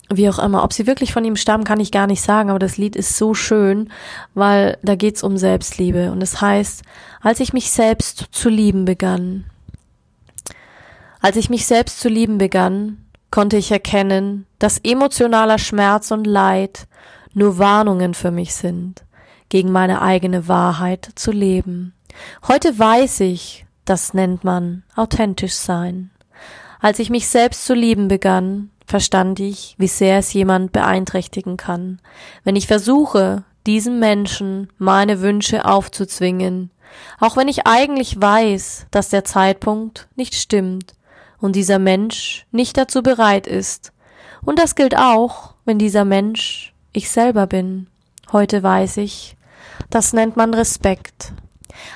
wie 0.08 0.30
auch 0.30 0.38
immer. 0.38 0.64
Ob 0.64 0.72
sie 0.72 0.86
wirklich 0.86 1.12
von 1.12 1.26
ihm 1.26 1.36
stammen, 1.36 1.64
kann 1.64 1.78
ich 1.78 1.92
gar 1.92 2.06
nicht 2.06 2.22
sagen, 2.22 2.48
aber 2.48 2.58
das 2.58 2.78
Lied 2.78 2.96
ist 2.96 3.18
so 3.18 3.34
schön, 3.34 3.90
weil 4.32 4.78
da 4.82 4.94
geht's 4.94 5.22
um 5.22 5.36
Selbstliebe. 5.36 6.10
Und 6.10 6.22
es 6.22 6.40
heißt, 6.40 6.84
als 7.20 7.40
ich 7.40 7.52
mich 7.52 7.70
selbst 7.70 8.28
zu 8.30 8.48
lieben 8.48 8.86
begann, 8.86 9.44
als 11.20 11.36
ich 11.36 11.50
mich 11.50 11.66
selbst 11.66 12.00
zu 12.00 12.08
lieben 12.08 12.38
begann, 12.38 13.04
konnte 13.30 13.58
ich 13.58 13.70
erkennen, 13.70 14.46
dass 14.58 14.78
emotionaler 14.78 15.58
Schmerz 15.58 16.12
und 16.12 16.26
Leid 16.26 16.86
nur 17.34 17.58
Warnungen 17.58 18.14
für 18.14 18.30
mich 18.30 18.54
sind, 18.54 19.04
gegen 19.50 19.70
meine 19.70 20.00
eigene 20.00 20.48
Wahrheit 20.48 21.10
zu 21.14 21.30
leben. 21.30 21.92
Heute 22.48 22.78
weiß 22.78 23.20
ich, 23.20 23.63
das 23.84 24.14
nennt 24.14 24.44
man 24.44 24.82
authentisch 24.96 25.54
sein. 25.54 26.10
Als 26.80 26.98
ich 26.98 27.10
mich 27.10 27.28
selbst 27.28 27.64
zu 27.64 27.74
lieben 27.74 28.08
begann, 28.08 28.70
verstand 28.86 29.40
ich, 29.40 29.74
wie 29.78 29.88
sehr 29.88 30.18
es 30.18 30.32
jemand 30.32 30.72
beeinträchtigen 30.72 31.56
kann, 31.56 32.00
wenn 32.44 32.56
ich 32.56 32.66
versuche, 32.66 33.44
diesem 33.66 33.98
Menschen 33.98 34.68
meine 34.78 35.20
Wünsche 35.20 35.64
aufzuzwingen, 35.64 36.70
auch 37.18 37.36
wenn 37.36 37.48
ich 37.48 37.66
eigentlich 37.66 38.20
weiß, 38.20 38.86
dass 38.90 39.08
der 39.08 39.24
Zeitpunkt 39.24 40.08
nicht 40.16 40.34
stimmt 40.34 40.94
und 41.40 41.56
dieser 41.56 41.78
Mensch 41.78 42.46
nicht 42.52 42.76
dazu 42.76 43.02
bereit 43.02 43.46
ist. 43.46 43.92
Und 44.44 44.58
das 44.58 44.74
gilt 44.74 44.96
auch, 44.96 45.54
wenn 45.64 45.78
dieser 45.78 46.04
Mensch 46.04 46.74
ich 46.92 47.10
selber 47.10 47.46
bin. 47.46 47.88
Heute 48.32 48.62
weiß 48.62 48.98
ich, 48.98 49.36
das 49.90 50.12
nennt 50.12 50.36
man 50.36 50.54
Respekt. 50.54 51.32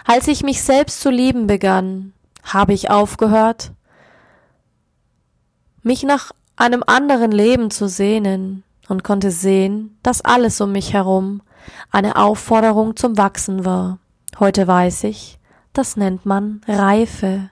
Als 0.04 0.28
ich 0.28 0.42
mich 0.42 0.62
selbst 0.62 1.00
zu 1.00 1.10
lieben 1.10 1.46
begann, 1.46 2.12
habe 2.42 2.72
ich 2.72 2.90
aufgehört, 2.90 3.72
mich 5.82 6.02
nach 6.02 6.32
einem 6.56 6.82
anderen 6.86 7.30
Leben 7.30 7.70
zu 7.70 7.88
sehnen 7.88 8.64
und 8.88 9.04
konnte 9.04 9.30
sehen, 9.30 9.98
dass 10.02 10.22
alles 10.22 10.60
um 10.60 10.72
mich 10.72 10.92
herum 10.92 11.42
eine 11.90 12.16
Aufforderung 12.16 12.96
zum 12.96 13.16
Wachsen 13.16 13.64
war. 13.64 13.98
Heute 14.38 14.66
weiß 14.66 15.04
ich, 15.04 15.38
das 15.72 15.96
nennt 15.96 16.26
man 16.26 16.60
Reife. 16.66 17.50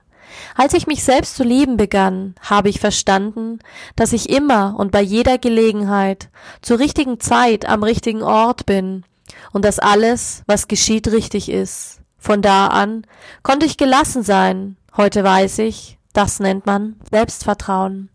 Als 0.55 0.75
ich 0.75 0.87
mich 0.87 1.05
selbst 1.05 1.37
zu 1.37 1.45
lieben 1.45 1.77
begann, 1.77 2.35
habe 2.41 2.69
ich 2.69 2.81
verstanden, 2.81 3.61
dass 3.95 4.13
ich 4.13 4.29
immer 4.29 4.75
und 4.77 4.91
bei 4.91 5.01
jeder 5.01 5.39
Gelegenheit 5.39 6.31
zur 6.63 6.79
richtigen 6.79 7.21
Zeit 7.21 7.67
am 7.67 7.83
richtigen 7.83 8.23
Ort 8.23 8.67
bin 8.67 9.05
und 9.53 9.65
dass 9.65 9.79
alles, 9.79 10.43
was 10.47 10.69
geschieht, 10.69 11.09
richtig 11.09 11.49
ist. 11.49 12.01
Von 12.27 12.43
da 12.43 12.67
an 12.67 13.07
konnte 13.45 13.67
ich 13.67 13.77
gelassen 13.77 14.25
sein. 14.25 14.77
Heute 14.97 15.23
weiß 15.23 15.61
ich, 15.61 15.97
das 16.13 16.41
nennt 16.41 16.67
man 16.67 16.97
Selbstvertrauen. 17.09 18.09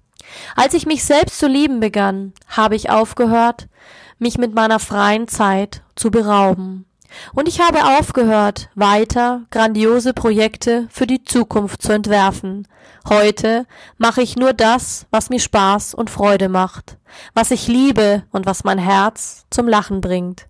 Als 0.53 0.73
ich 0.73 0.85
mich 0.85 1.05
selbst 1.05 1.39
zu 1.39 1.47
lieben 1.47 1.79
begann, 1.79 2.33
habe 2.49 2.75
ich 2.75 2.89
aufgehört, 2.89 3.69
mich 4.19 4.37
mit 4.37 4.53
meiner 4.53 4.79
freien 4.79 5.29
Zeit 5.29 5.83
zu 5.95 6.11
berauben. 6.11 6.83
Und 7.33 7.47
ich 7.47 7.61
habe 7.61 7.97
aufgehört, 7.97 8.69
weiter 8.75 9.43
grandiose 9.49 10.13
Projekte 10.13 10.89
für 10.91 11.07
die 11.07 11.23
Zukunft 11.23 11.81
zu 11.81 11.93
entwerfen. 11.93 12.67
Heute 13.07 13.65
mache 13.97 14.21
ich 14.21 14.35
nur 14.35 14.51
das, 14.51 15.05
was 15.11 15.29
mir 15.29 15.39
Spaß 15.39 15.93
und 15.93 16.09
Freude 16.09 16.49
macht, 16.49 16.97
was 17.33 17.49
ich 17.49 17.69
liebe 17.69 18.23
und 18.33 18.45
was 18.45 18.65
mein 18.65 18.77
Herz 18.77 19.45
zum 19.51 19.69
Lachen 19.69 20.01
bringt. 20.01 20.47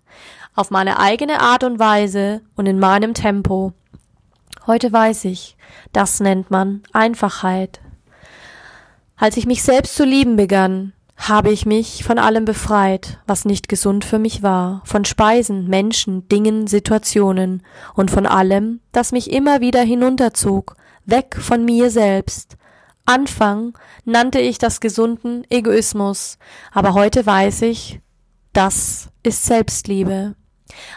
Auf 0.54 0.70
meine 0.70 0.98
eigene 0.98 1.40
Art 1.40 1.64
und 1.64 1.78
Weise 1.78 2.42
und 2.56 2.66
in 2.66 2.78
meinem 2.78 3.14
Tempo. 3.14 3.72
Heute 4.66 4.92
weiß 4.92 5.24
ich, 5.24 5.56
das 5.92 6.20
nennt 6.20 6.50
man 6.50 6.82
Einfachheit. 6.92 7.80
Als 9.16 9.38
ich 9.38 9.46
mich 9.46 9.62
selbst 9.62 9.94
zu 9.94 10.04
lieben 10.04 10.36
begann, 10.36 10.92
habe 11.16 11.50
ich 11.50 11.64
mich 11.64 12.04
von 12.04 12.18
allem 12.18 12.44
befreit, 12.44 13.18
was 13.26 13.44
nicht 13.44 13.68
gesund 13.68 14.04
für 14.04 14.18
mich 14.18 14.42
war, 14.42 14.82
von 14.84 15.04
Speisen, 15.04 15.68
Menschen, 15.68 16.28
Dingen, 16.28 16.66
Situationen 16.66 17.62
und 17.94 18.10
von 18.10 18.26
allem, 18.26 18.80
das 18.92 19.12
mich 19.12 19.30
immer 19.30 19.60
wieder 19.60 19.80
hinunterzog, 19.82 20.76
weg 21.06 21.36
von 21.38 21.64
mir 21.64 21.90
selbst. 21.90 22.56
Anfang 23.06 23.78
nannte 24.04 24.40
ich 24.40 24.58
das 24.58 24.80
gesunden 24.80 25.44
Egoismus, 25.48 26.38
aber 26.72 26.92
heute 26.92 27.24
weiß 27.24 27.62
ich, 27.62 28.00
das 28.52 29.08
ist 29.22 29.44
Selbstliebe. 29.44 30.34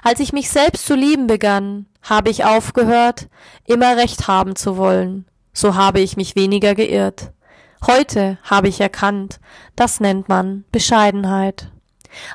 Als 0.03 0.19
ich 0.19 0.33
mich 0.33 0.49
selbst 0.49 0.85
zu 0.85 0.95
lieben 0.95 1.27
begann, 1.27 1.85
habe 2.01 2.29
ich 2.29 2.45
aufgehört, 2.45 3.27
immer 3.65 3.97
Recht 3.97 4.27
haben 4.27 4.55
zu 4.55 4.77
wollen, 4.77 5.25
so 5.53 5.75
habe 5.75 5.99
ich 5.99 6.17
mich 6.17 6.35
weniger 6.35 6.75
geirrt. 6.75 7.31
Heute 7.85 8.37
habe 8.43 8.67
ich 8.67 8.81
erkannt, 8.81 9.39
das 9.75 9.99
nennt 9.99 10.29
man 10.29 10.65
Bescheidenheit. 10.71 11.71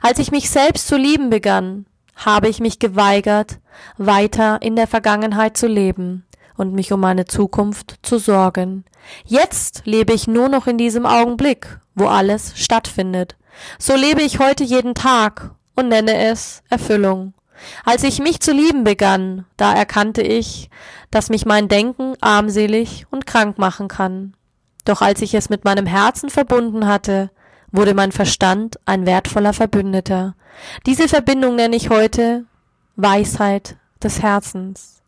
Als 0.02 0.18
ich 0.18 0.30
mich 0.30 0.50
selbst 0.50 0.86
zu 0.86 0.96
lieben 0.96 1.30
begann, 1.30 1.86
habe 2.16 2.48
ich 2.48 2.60
mich 2.60 2.78
geweigert, 2.78 3.58
weiter 3.96 4.60
in 4.60 4.76
der 4.76 4.86
Vergangenheit 4.86 5.56
zu 5.56 5.66
leben 5.66 6.26
und 6.56 6.74
mich 6.74 6.92
um 6.92 7.00
meine 7.00 7.24
Zukunft 7.24 7.98
zu 8.02 8.18
sorgen. 8.18 8.84
Jetzt 9.24 9.82
lebe 9.86 10.12
ich 10.12 10.26
nur 10.26 10.48
noch 10.48 10.66
in 10.66 10.76
diesem 10.76 11.06
Augenblick, 11.06 11.78
wo 11.94 12.06
alles 12.06 12.52
stattfindet. 12.56 13.36
So 13.78 13.96
lebe 13.96 14.22
ich 14.22 14.38
heute 14.38 14.64
jeden 14.64 14.94
Tag 14.94 15.54
und 15.80 15.88
nenne 15.88 16.16
es 16.26 16.62
Erfüllung. 16.68 17.34
Als 17.84 18.04
ich 18.04 18.20
mich 18.20 18.40
zu 18.40 18.52
lieben 18.52 18.84
begann, 18.84 19.44
da 19.56 19.72
erkannte 19.74 20.22
ich, 20.22 20.70
dass 21.10 21.28
mich 21.28 21.44
mein 21.44 21.68
Denken 21.68 22.14
armselig 22.20 23.06
und 23.10 23.26
krank 23.26 23.58
machen 23.58 23.88
kann. 23.88 24.34
Doch 24.84 25.02
als 25.02 25.20
ich 25.20 25.34
es 25.34 25.50
mit 25.50 25.64
meinem 25.64 25.86
Herzen 25.86 26.30
verbunden 26.30 26.86
hatte, 26.86 27.30
wurde 27.72 27.94
mein 27.94 28.12
Verstand 28.12 28.78
ein 28.86 29.06
wertvoller 29.06 29.52
Verbündeter. 29.52 30.34
Diese 30.86 31.08
Verbindung 31.08 31.56
nenne 31.56 31.76
ich 31.76 31.90
heute 31.90 32.44
Weisheit 32.96 33.76
des 34.02 34.22
Herzens. 34.22 35.02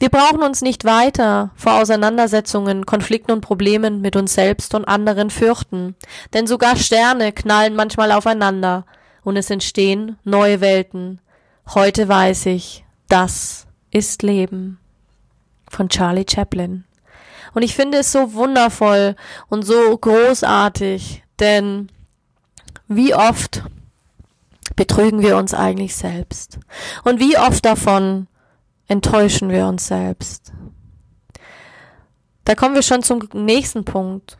Wir 0.00 0.10
brauchen 0.10 0.42
uns 0.42 0.62
nicht 0.62 0.84
weiter 0.84 1.50
vor 1.56 1.80
Auseinandersetzungen, 1.80 2.86
Konflikten 2.86 3.32
und 3.32 3.40
Problemen 3.40 4.00
mit 4.00 4.14
uns 4.14 4.34
selbst 4.34 4.74
und 4.74 4.84
anderen 4.84 5.28
fürchten, 5.30 5.96
denn 6.32 6.46
sogar 6.46 6.76
Sterne 6.76 7.32
knallen 7.32 7.74
manchmal 7.74 8.12
aufeinander 8.12 8.84
und 9.24 9.36
es 9.36 9.50
entstehen 9.50 10.18
neue 10.24 10.60
Welten. 10.60 11.20
Heute 11.74 12.08
weiß 12.08 12.46
ich, 12.46 12.84
das 13.08 13.66
ist 13.90 14.22
Leben. 14.22 14.78
Von 15.70 15.88
Charlie 15.88 16.26
Chaplin. 16.28 16.84
Und 17.54 17.62
ich 17.62 17.74
finde 17.74 17.98
es 17.98 18.12
so 18.12 18.34
wundervoll 18.34 19.16
und 19.48 19.64
so 19.64 19.96
großartig, 19.96 21.22
denn 21.40 21.90
wie 22.86 23.14
oft 23.14 23.64
betrügen 24.76 25.22
wir 25.22 25.36
uns 25.36 25.54
eigentlich 25.54 25.94
selbst? 25.96 26.58
Und 27.04 27.20
wie 27.20 27.36
oft 27.36 27.64
davon 27.64 28.28
enttäuschen 28.86 29.50
wir 29.50 29.66
uns 29.66 29.88
selbst? 29.88 30.52
Da 32.44 32.54
kommen 32.54 32.74
wir 32.74 32.82
schon 32.82 33.02
zum 33.02 33.28
nächsten 33.34 33.84
Punkt. 33.84 34.38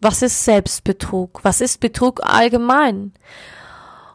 Was 0.00 0.22
ist 0.22 0.44
Selbstbetrug? 0.44 1.40
Was 1.42 1.60
ist 1.60 1.80
Betrug 1.80 2.20
allgemein? 2.22 3.12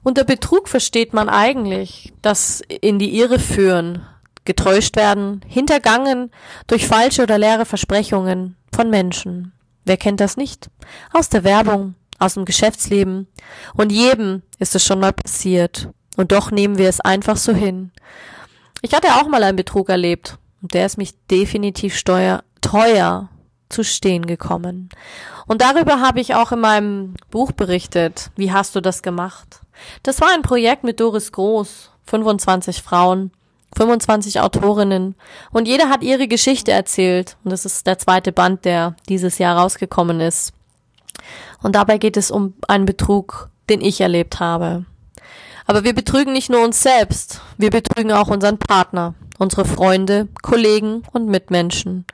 Unter 0.04 0.26
Betrug 0.26 0.68
versteht 0.68 1.14
man 1.14 1.30
eigentlich 1.30 2.14
das 2.22 2.62
in 2.68 3.00
die 3.00 3.18
Irre 3.18 3.40
führen, 3.40 4.06
getäuscht 4.46 4.98
werden, 4.98 5.42
hintergangen 5.48 6.32
durch 6.68 6.88
falsche 6.88 7.24
oder 7.24 7.38
leere 7.38 7.66
Versprechungen 7.66 8.58
von 8.74 8.90
Menschen. 8.90 9.54
Wer 9.86 9.98
kennt 9.98 10.20
das 10.20 10.38
nicht? 10.38 10.70
Aus 11.14 11.30
der 11.30 11.44
Werbung, 11.44 11.96
aus 12.20 12.34
dem 12.34 12.46
Geschäftsleben. 12.46 13.28
Und 13.74 13.92
jedem 13.92 14.44
ist 14.60 14.76
es 14.76 14.86
schon 14.86 15.00
mal 15.00 15.14
passiert. 15.14 15.90
Und 16.18 16.32
doch 16.32 16.52
nehmen 16.52 16.78
wir 16.78 16.90
es 16.90 17.02
einfach 17.02 17.38
so 17.38 17.54
hin. 17.54 17.92
Ich 18.82 18.94
hatte 18.94 19.16
auch 19.16 19.28
mal 19.28 19.44
einen 19.44 19.58
Betrug 19.58 19.90
erlebt. 19.90 20.38
Und 20.62 20.74
der 20.74 20.86
ist 20.86 20.98
mich 20.98 21.14
definitiv 21.28 21.98
steuer, 21.98 22.44
teuer 22.62 23.30
zu 23.70 23.84
stehen 23.84 24.26
gekommen. 24.26 24.90
Und 25.48 25.62
darüber 25.62 26.00
habe 26.00 26.22
ich 26.22 26.36
auch 26.36 26.52
in 26.52 26.60
meinem 26.60 27.16
Buch 27.32 27.52
berichtet. 27.52 28.32
Wie 28.36 28.52
hast 28.52 28.76
du 28.76 28.82
das 28.82 29.02
gemacht? 29.02 29.63
Das 30.04 30.22
war 30.22 30.30
ein 30.34 30.42
Projekt 30.42 30.84
mit 30.84 31.00
Doris 31.00 31.32
Groß, 31.32 31.92
25 32.06 32.82
Frauen, 32.82 33.32
25 33.76 34.40
Autorinnen 34.40 35.16
und 35.52 35.68
jeder 35.68 35.90
hat 35.90 36.04
ihre 36.04 36.28
Geschichte 36.28 36.72
erzählt. 36.72 37.38
Und 37.44 37.52
das 37.52 37.66
ist 37.66 37.88
der 37.88 37.98
zweite 37.98 38.32
Band, 38.32 38.66
der 38.66 38.96
dieses 39.10 39.38
Jahr 39.38 39.58
rausgekommen 39.58 40.20
ist. 40.20 40.54
Und 41.62 41.76
dabei 41.76 41.98
geht 41.98 42.18
es 42.18 42.30
um 42.30 42.54
einen 42.68 42.86
Betrug, 42.86 43.50
den 43.70 43.82
ich 43.82 44.02
erlebt 44.02 44.40
habe. 44.40 44.86
Aber 45.66 45.84
wir 45.84 45.94
betrügen 45.94 46.34
nicht 46.34 46.50
nur 46.50 46.64
uns 46.64 46.84
selbst, 46.84 47.42
wir 47.58 47.70
betrügen 47.70 48.12
auch 48.12 48.28
unseren 48.28 48.58
Partner, 48.58 49.16
unsere 49.40 49.66
Freunde, 49.66 50.28
Kollegen 50.42 51.04
und 51.14 51.28
Mitmenschen. 51.28 52.06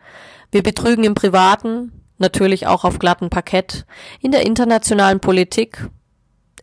Wir 0.51 0.61
betrügen 0.61 1.03
im 1.03 1.15
Privaten, 1.15 1.91
natürlich 2.19 2.67
auch 2.67 2.83
auf 2.83 2.99
glatten 2.99 3.29
Parkett, 3.29 3.85
in 4.21 4.31
der 4.31 4.45
internationalen 4.45 5.19
Politik. 5.19 5.89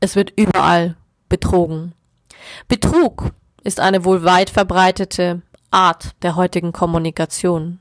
Es 0.00 0.16
wird 0.16 0.32
überall 0.36 0.96
betrogen. 1.28 1.92
Betrug 2.68 3.32
ist 3.62 3.80
eine 3.80 4.04
wohl 4.04 4.24
weit 4.24 4.50
verbreitete 4.50 5.42
Art 5.70 6.10
der 6.22 6.36
heutigen 6.36 6.72
Kommunikation. 6.72 7.80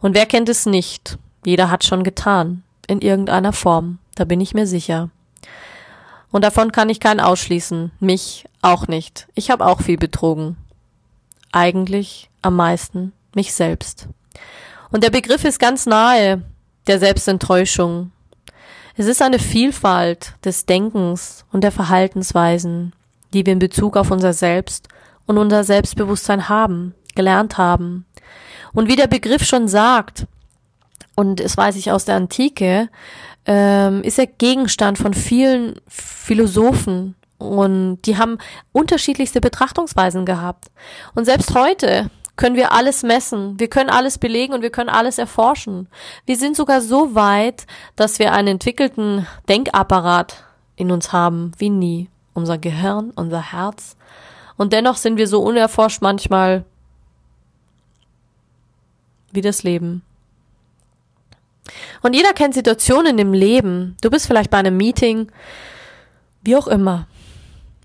Und 0.00 0.14
wer 0.14 0.26
kennt 0.26 0.48
es 0.48 0.66
nicht? 0.66 1.18
Jeder 1.44 1.70
hat 1.70 1.84
schon 1.84 2.04
getan, 2.04 2.62
in 2.86 3.00
irgendeiner 3.00 3.52
Form, 3.52 3.98
da 4.14 4.24
bin 4.24 4.40
ich 4.40 4.54
mir 4.54 4.66
sicher. 4.66 5.10
Und 6.30 6.42
davon 6.42 6.72
kann 6.72 6.88
ich 6.88 7.00
keinen 7.00 7.20
ausschließen, 7.20 7.92
mich 8.00 8.46
auch 8.62 8.88
nicht. 8.88 9.28
Ich 9.34 9.50
habe 9.50 9.66
auch 9.66 9.80
viel 9.80 9.96
betrogen. 9.96 10.56
Eigentlich 11.52 12.30
am 12.42 12.56
meisten 12.56 13.12
mich 13.34 13.54
selbst. 13.54 14.08
Und 14.90 15.02
der 15.04 15.10
Begriff 15.10 15.44
ist 15.44 15.58
ganz 15.58 15.86
nahe 15.86 16.42
der 16.86 16.98
Selbstenttäuschung. 16.98 18.12
Es 18.98 19.06
ist 19.06 19.20
eine 19.20 19.38
Vielfalt 19.38 20.32
des 20.42 20.64
Denkens 20.64 21.44
und 21.52 21.62
der 21.62 21.72
Verhaltensweisen, 21.72 22.94
die 23.34 23.44
wir 23.44 23.52
in 23.52 23.58
Bezug 23.58 23.94
auf 23.96 24.10
unser 24.10 24.32
Selbst 24.32 24.88
und 25.26 25.36
unser 25.36 25.64
Selbstbewusstsein 25.64 26.48
haben, 26.48 26.94
gelernt 27.14 27.58
haben. 27.58 28.06
Und 28.72 28.88
wie 28.88 28.96
der 28.96 29.06
Begriff 29.06 29.44
schon 29.44 29.68
sagt, 29.68 30.26
und 31.14 31.40
es 31.40 31.58
weiß 31.58 31.76
ich 31.76 31.90
aus 31.90 32.06
der 32.06 32.16
Antike, 32.16 32.88
ähm, 33.44 34.02
ist 34.02 34.18
er 34.18 34.26
Gegenstand 34.26 34.96
von 34.96 35.12
vielen 35.12 35.74
Philosophen 35.88 37.16
und 37.36 38.00
die 38.02 38.16
haben 38.16 38.38
unterschiedlichste 38.72 39.42
Betrachtungsweisen 39.42 40.24
gehabt. 40.24 40.70
Und 41.14 41.26
selbst 41.26 41.54
heute 41.54 42.10
können 42.36 42.56
wir 42.56 42.72
alles 42.72 43.02
messen, 43.02 43.58
wir 43.58 43.68
können 43.68 43.90
alles 43.90 44.18
belegen 44.18 44.52
und 44.52 44.62
wir 44.62 44.70
können 44.70 44.90
alles 44.90 45.18
erforschen. 45.18 45.88
Wir 46.26 46.36
sind 46.36 46.56
sogar 46.56 46.80
so 46.80 47.14
weit, 47.14 47.66
dass 47.96 48.18
wir 48.18 48.32
einen 48.32 48.48
entwickelten 48.48 49.26
Denkapparat 49.48 50.44
in 50.76 50.90
uns 50.90 51.12
haben 51.12 51.52
wie 51.58 51.70
nie. 51.70 52.08
Unser 52.34 52.58
Gehirn, 52.58 53.12
unser 53.16 53.52
Herz, 53.52 53.96
und 54.56 54.72
dennoch 54.72 54.96
sind 54.96 55.16
wir 55.16 55.28
so 55.28 55.42
unerforscht 55.42 56.02
manchmal 56.02 56.64
wie 59.32 59.42
das 59.42 59.62
Leben. 59.62 60.02
Und 62.02 62.14
jeder 62.14 62.32
kennt 62.32 62.54
Situationen 62.54 63.18
im 63.18 63.32
Leben. 63.32 63.96
Du 64.00 64.08
bist 64.08 64.26
vielleicht 64.26 64.50
bei 64.50 64.58
einem 64.58 64.76
Meeting, 64.76 65.30
wie 66.42 66.56
auch 66.56 66.68
immer. 66.68 67.06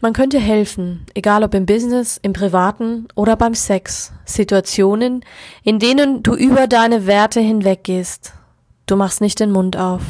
Man 0.01 0.13
könnte 0.13 0.39
helfen, 0.39 1.05
egal 1.13 1.43
ob 1.43 1.53
im 1.53 1.67
Business, 1.67 2.20
im 2.24 2.34
Privaten 2.34 3.08
oder 3.13 3.36
beim 3.36 3.53
Sex. 3.53 4.12
Situationen, 4.25 5.24
in 5.63 5.77
denen 5.77 6.24
du 6.24 6.34
über 6.34 6.65
deine 6.65 7.05
Werte 7.05 7.39
hinweggehst. 7.39 8.34
Du 8.88 8.96
machst 8.96 9.22
nicht 9.22 9.39
den 9.39 9.51
Mund 9.51 9.77
auf. 9.77 10.01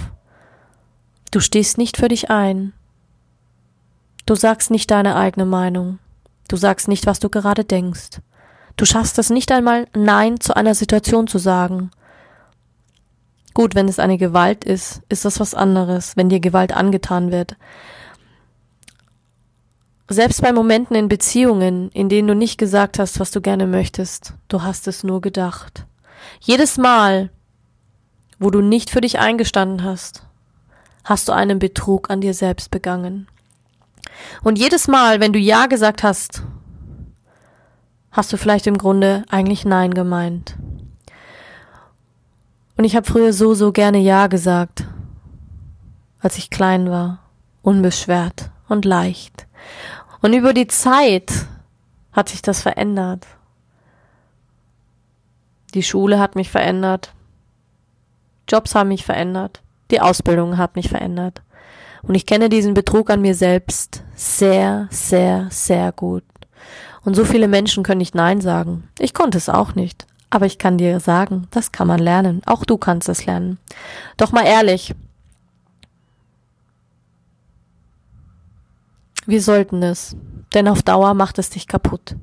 Du 1.32 1.42
stehst 1.42 1.78
nicht 1.78 1.98
für 1.98 2.08
dich 2.08 2.32
ein. 2.32 2.72
Du 4.26 4.36
sagst 4.36 4.72
nicht 4.72 4.90
deine 4.92 5.18
eigene 5.18 5.46
Meinung. 5.46 6.00
Du 6.48 6.56
sagst 6.56 6.88
nicht, 6.88 7.06
was 7.06 7.20
du 7.20 7.30
gerade 7.30 7.66
denkst. 7.66 8.22
Du 8.78 8.86
schaffst 8.86 9.20
es 9.20 9.30
nicht 9.30 9.52
einmal, 9.52 9.88
Nein 9.94 10.40
zu 10.40 10.56
einer 10.56 10.74
Situation 10.74 11.28
zu 11.28 11.38
sagen. 11.38 11.92
Gut, 13.54 13.76
wenn 13.76 13.90
es 13.90 14.00
eine 14.00 14.18
Gewalt 14.18 14.64
ist, 14.64 15.02
ist 15.10 15.26
das 15.26 15.42
was 15.42 15.54
anderes, 15.54 16.16
wenn 16.16 16.30
dir 16.30 16.40
Gewalt 16.40 16.74
angetan 16.74 17.32
wird. 17.32 17.58
Selbst 20.12 20.42
bei 20.42 20.52
Momenten 20.52 20.94
in 20.94 21.08
Beziehungen, 21.08 21.90
in 21.92 22.10
denen 22.10 22.28
du 22.28 22.36
nicht 22.36 22.58
gesagt 22.58 23.00
hast, 23.00 23.22
was 23.22 23.32
du 23.32 23.40
gerne 23.40 23.66
möchtest, 23.66 24.34
du 24.50 24.62
hast 24.62 24.90
es 24.90 25.06
nur 25.06 25.22
gedacht. 25.22 25.86
Jedes 26.42 26.78
Mal, 26.78 27.30
wo 28.38 28.50
du 28.50 28.60
nicht 28.60 28.90
für 28.90 29.00
dich 29.00 29.20
eingestanden 29.20 29.86
hast, 29.86 30.28
hast 31.06 31.30
du 31.30 31.32
einen 31.32 31.60
Betrug 31.60 32.10
an 32.10 32.20
dir 32.20 32.34
selbst 32.34 32.72
begangen. 32.72 33.28
Und 34.44 34.60
jedes 34.60 34.90
Mal, 34.90 35.22
wenn 35.22 35.32
du 35.32 35.40
Ja 35.40 35.68
gesagt 35.68 36.04
hast, 36.04 36.44
hast 38.12 38.34
du 38.34 38.38
vielleicht 38.38 38.68
im 38.68 38.78
Grunde 38.78 39.24
eigentlich 39.30 39.64
Nein 39.64 39.94
gemeint. 39.94 40.58
Und 42.76 42.84
ich 42.84 42.98
habe 42.98 43.10
früher 43.10 43.32
so, 43.32 43.54
so 43.54 43.72
gerne 43.72 44.00
Ja 44.00 44.28
gesagt, 44.28 44.86
als 46.20 46.38
ich 46.38 46.50
klein 46.50 46.90
war, 46.90 47.20
unbeschwert 47.62 48.52
und 48.68 48.84
leicht. 48.84 49.48
Und 50.22 50.34
über 50.34 50.54
die 50.54 50.68
Zeit 50.68 51.32
hat 52.12 52.30
sich 52.30 52.42
das 52.42 52.62
verändert. 52.62 53.26
Die 55.74 55.84
Schule 55.84 56.20
hat 56.20 56.36
mich 56.36 56.50
verändert. 56.50 57.14
Jobs 58.48 58.76
haben 58.76 58.90
mich 58.90 59.06
verändert. 59.06 59.62
Die 59.90 60.02
Ausbildung 60.02 60.58
hat 60.58 60.76
mich 60.76 60.90
verändert. 60.90 61.42
Und 62.04 62.16
ich 62.16 62.26
kenne 62.26 62.50
diesen 62.50 62.74
Betrug 62.74 63.10
an 63.10 63.22
mir 63.22 63.36
selbst 63.36 64.04
sehr, 64.16 64.88
sehr, 64.92 65.48
sehr 65.50 65.92
gut. 65.92 66.24
Und 67.04 67.16
so 67.16 67.26
viele 67.26 67.48
Menschen 67.48 67.84
können 67.84 68.00
nicht 68.00 68.16
Nein 68.16 68.42
sagen. 68.42 68.90
Ich 69.00 69.14
konnte 69.14 69.38
es 69.38 69.50
auch 69.50 69.76
nicht. 69.76 70.06
Aber 70.30 70.46
ich 70.46 70.58
kann 70.58 70.78
dir 70.78 71.00
sagen, 71.00 71.48
das 71.52 71.72
kann 71.72 71.88
man 71.88 72.00
lernen. 72.00 72.42
Auch 72.46 72.64
du 72.64 72.78
kannst 72.78 73.10
es 73.10 73.26
lernen. 73.26 73.58
Doch 74.18 74.32
mal 74.32 74.46
ehrlich. 74.46 74.94
Wir 79.26 79.42
sollten 79.42 79.84
es. 79.84 80.16
Denn 80.54 80.68
auf 80.68 80.84
Dauer 80.84 81.14
macht 81.14 81.40
es 81.40 81.50
dich 81.50 81.68
kaputt. 81.68 82.16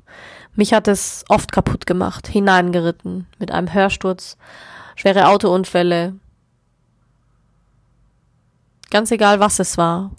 Mich 0.55 0.73
hat 0.73 0.87
es 0.87 1.25
oft 1.29 1.51
kaputt 1.51 1.85
gemacht, 1.85 2.27
hineingeritten, 2.27 3.27
mit 3.39 3.51
einem 3.51 3.73
Hörsturz, 3.73 4.37
schwere 4.95 5.27
Autounfälle, 5.27 6.13
Ganz 8.89 9.11
egal, 9.11 9.39
was 9.39 9.59
es 9.59 9.77
war. 9.77 10.11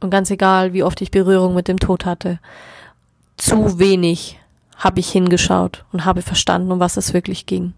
Und 0.00 0.10
ganz 0.10 0.30
egal, 0.30 0.72
wie 0.72 0.82
oft 0.82 1.00
ich 1.00 1.10
Berührung 1.10 1.54
mit 1.54 1.68
dem 1.68 1.78
Tod 1.78 2.04
hatte. 2.04 2.40
Zu 3.36 3.78
wenig 3.78 4.40
habe 4.76 5.00
ich 5.00 5.10
hingeschaut 5.10 5.84
und 5.92 6.04
habe 6.04 6.22
verstanden, 6.22 6.72
um 6.72 6.80
was 6.80 6.96
es 6.96 7.12
wirklich 7.12 7.46
ging. 7.46 7.74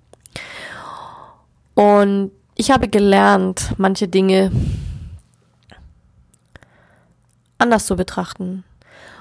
Und 1.75 2.31
ich 2.55 2.71
habe 2.71 2.89
gelernt, 2.89 3.75
manche 3.77 4.09
Dinge 4.09 4.53
anders 7.63 7.87
zu 7.87 7.97
betrachten. 7.97 8.65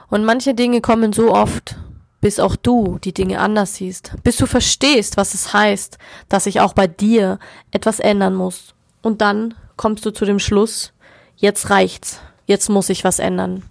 Und 0.09 0.25
manche 0.25 0.53
Dinge 0.53 0.81
kommen 0.81 1.13
so 1.13 1.33
oft, 1.33 1.77
bis 2.19 2.39
auch 2.39 2.55
du 2.55 2.99
die 3.03 3.13
Dinge 3.13 3.39
anders 3.39 3.75
siehst, 3.75 4.13
bis 4.23 4.37
du 4.37 4.45
verstehst, 4.45 5.17
was 5.17 5.33
es 5.33 5.53
heißt, 5.53 5.97
dass 6.27 6.43
sich 6.43 6.59
auch 6.59 6.73
bei 6.73 6.87
dir 6.87 7.39
etwas 7.71 7.99
ändern 7.99 8.35
muss. 8.35 8.75
Und 9.01 9.21
dann 9.21 9.55
kommst 9.77 10.05
du 10.05 10.11
zu 10.11 10.25
dem 10.25 10.39
Schluss, 10.39 10.93
jetzt 11.37 11.69
reicht's, 11.69 12.19
jetzt 12.45 12.69
muss 12.69 12.89
ich 12.89 13.03
was 13.03 13.19
ändern. 13.19 13.63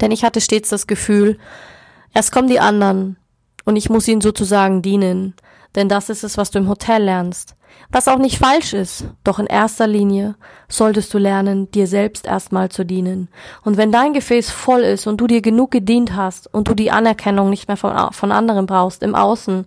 Denn 0.00 0.12
ich 0.12 0.24
hatte 0.24 0.40
stets 0.40 0.70
das 0.70 0.86
Gefühl, 0.86 1.38
erst 2.14 2.32
kommen 2.32 2.48
die 2.48 2.60
anderen 2.60 3.16
und 3.64 3.76
ich 3.76 3.90
muss 3.90 4.08
ihnen 4.08 4.22
sozusagen 4.22 4.80
dienen, 4.80 5.34
denn 5.74 5.88
das 5.88 6.08
ist 6.08 6.24
es, 6.24 6.36
was 6.36 6.50
du 6.50 6.58
im 6.58 6.68
Hotel 6.68 7.02
lernst. 7.04 7.54
Was 7.92 8.06
auch 8.06 8.18
nicht 8.18 8.38
falsch 8.38 8.72
ist, 8.72 9.04
doch 9.24 9.40
in 9.40 9.46
erster 9.46 9.88
Linie 9.88 10.36
solltest 10.68 11.12
du 11.12 11.18
lernen, 11.18 11.70
dir 11.72 11.88
selbst 11.88 12.24
erstmal 12.24 12.68
zu 12.68 12.84
dienen. 12.84 13.28
Und 13.64 13.76
wenn 13.76 13.90
dein 13.90 14.12
Gefäß 14.12 14.50
voll 14.50 14.82
ist 14.82 15.08
und 15.08 15.16
du 15.16 15.26
dir 15.26 15.40
genug 15.40 15.72
gedient 15.72 16.14
hast 16.14 16.52
und 16.54 16.68
du 16.68 16.74
die 16.74 16.92
Anerkennung 16.92 17.50
nicht 17.50 17.66
mehr 17.66 17.76
von, 17.76 18.12
von 18.12 18.30
anderen 18.30 18.66
brauchst, 18.66 19.02
im 19.02 19.16
Außen, 19.16 19.66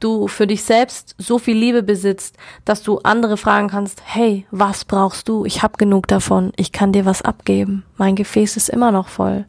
du 0.00 0.26
für 0.26 0.48
dich 0.48 0.64
selbst 0.64 1.14
so 1.18 1.38
viel 1.38 1.56
Liebe 1.56 1.84
besitzt, 1.84 2.36
dass 2.64 2.82
du 2.82 2.98
andere 2.98 3.36
fragen 3.36 3.68
kannst, 3.68 4.02
hey, 4.04 4.46
was 4.50 4.84
brauchst 4.84 5.28
du? 5.28 5.44
Ich 5.44 5.62
hab 5.62 5.78
genug 5.78 6.08
davon, 6.08 6.52
ich 6.56 6.72
kann 6.72 6.92
dir 6.92 7.04
was 7.04 7.22
abgeben. 7.22 7.84
Mein 7.96 8.16
Gefäß 8.16 8.56
ist 8.56 8.68
immer 8.68 8.90
noch 8.90 9.08
voll. 9.08 9.44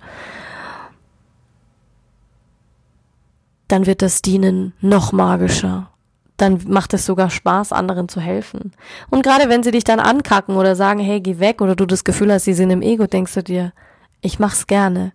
Dann 3.67 3.87
wird 3.87 4.03
das 4.03 4.21
Dienen 4.21 4.73
noch 4.81 5.11
magischer 5.11 5.90
dann 6.41 6.61
macht 6.67 6.93
es 6.93 7.05
sogar 7.05 7.29
Spaß, 7.29 7.71
anderen 7.71 8.09
zu 8.09 8.19
helfen. 8.19 8.73
Und 9.09 9.23
gerade 9.23 9.49
wenn 9.49 9.63
sie 9.63 9.71
dich 9.71 9.83
dann 9.83 9.99
ankacken 9.99 10.55
oder 10.55 10.75
sagen, 10.75 10.99
hey, 10.99 11.21
geh 11.21 11.39
weg, 11.39 11.61
oder 11.61 11.75
du 11.75 11.85
das 11.85 12.03
Gefühl 12.03 12.33
hast, 12.33 12.45
sie 12.45 12.53
sind 12.53 12.71
im 12.71 12.81
Ego, 12.81 13.07
denkst 13.07 13.33
du 13.35 13.43
dir, 13.43 13.73
ich 14.21 14.39
mach's 14.39 14.67
gerne. 14.67 15.13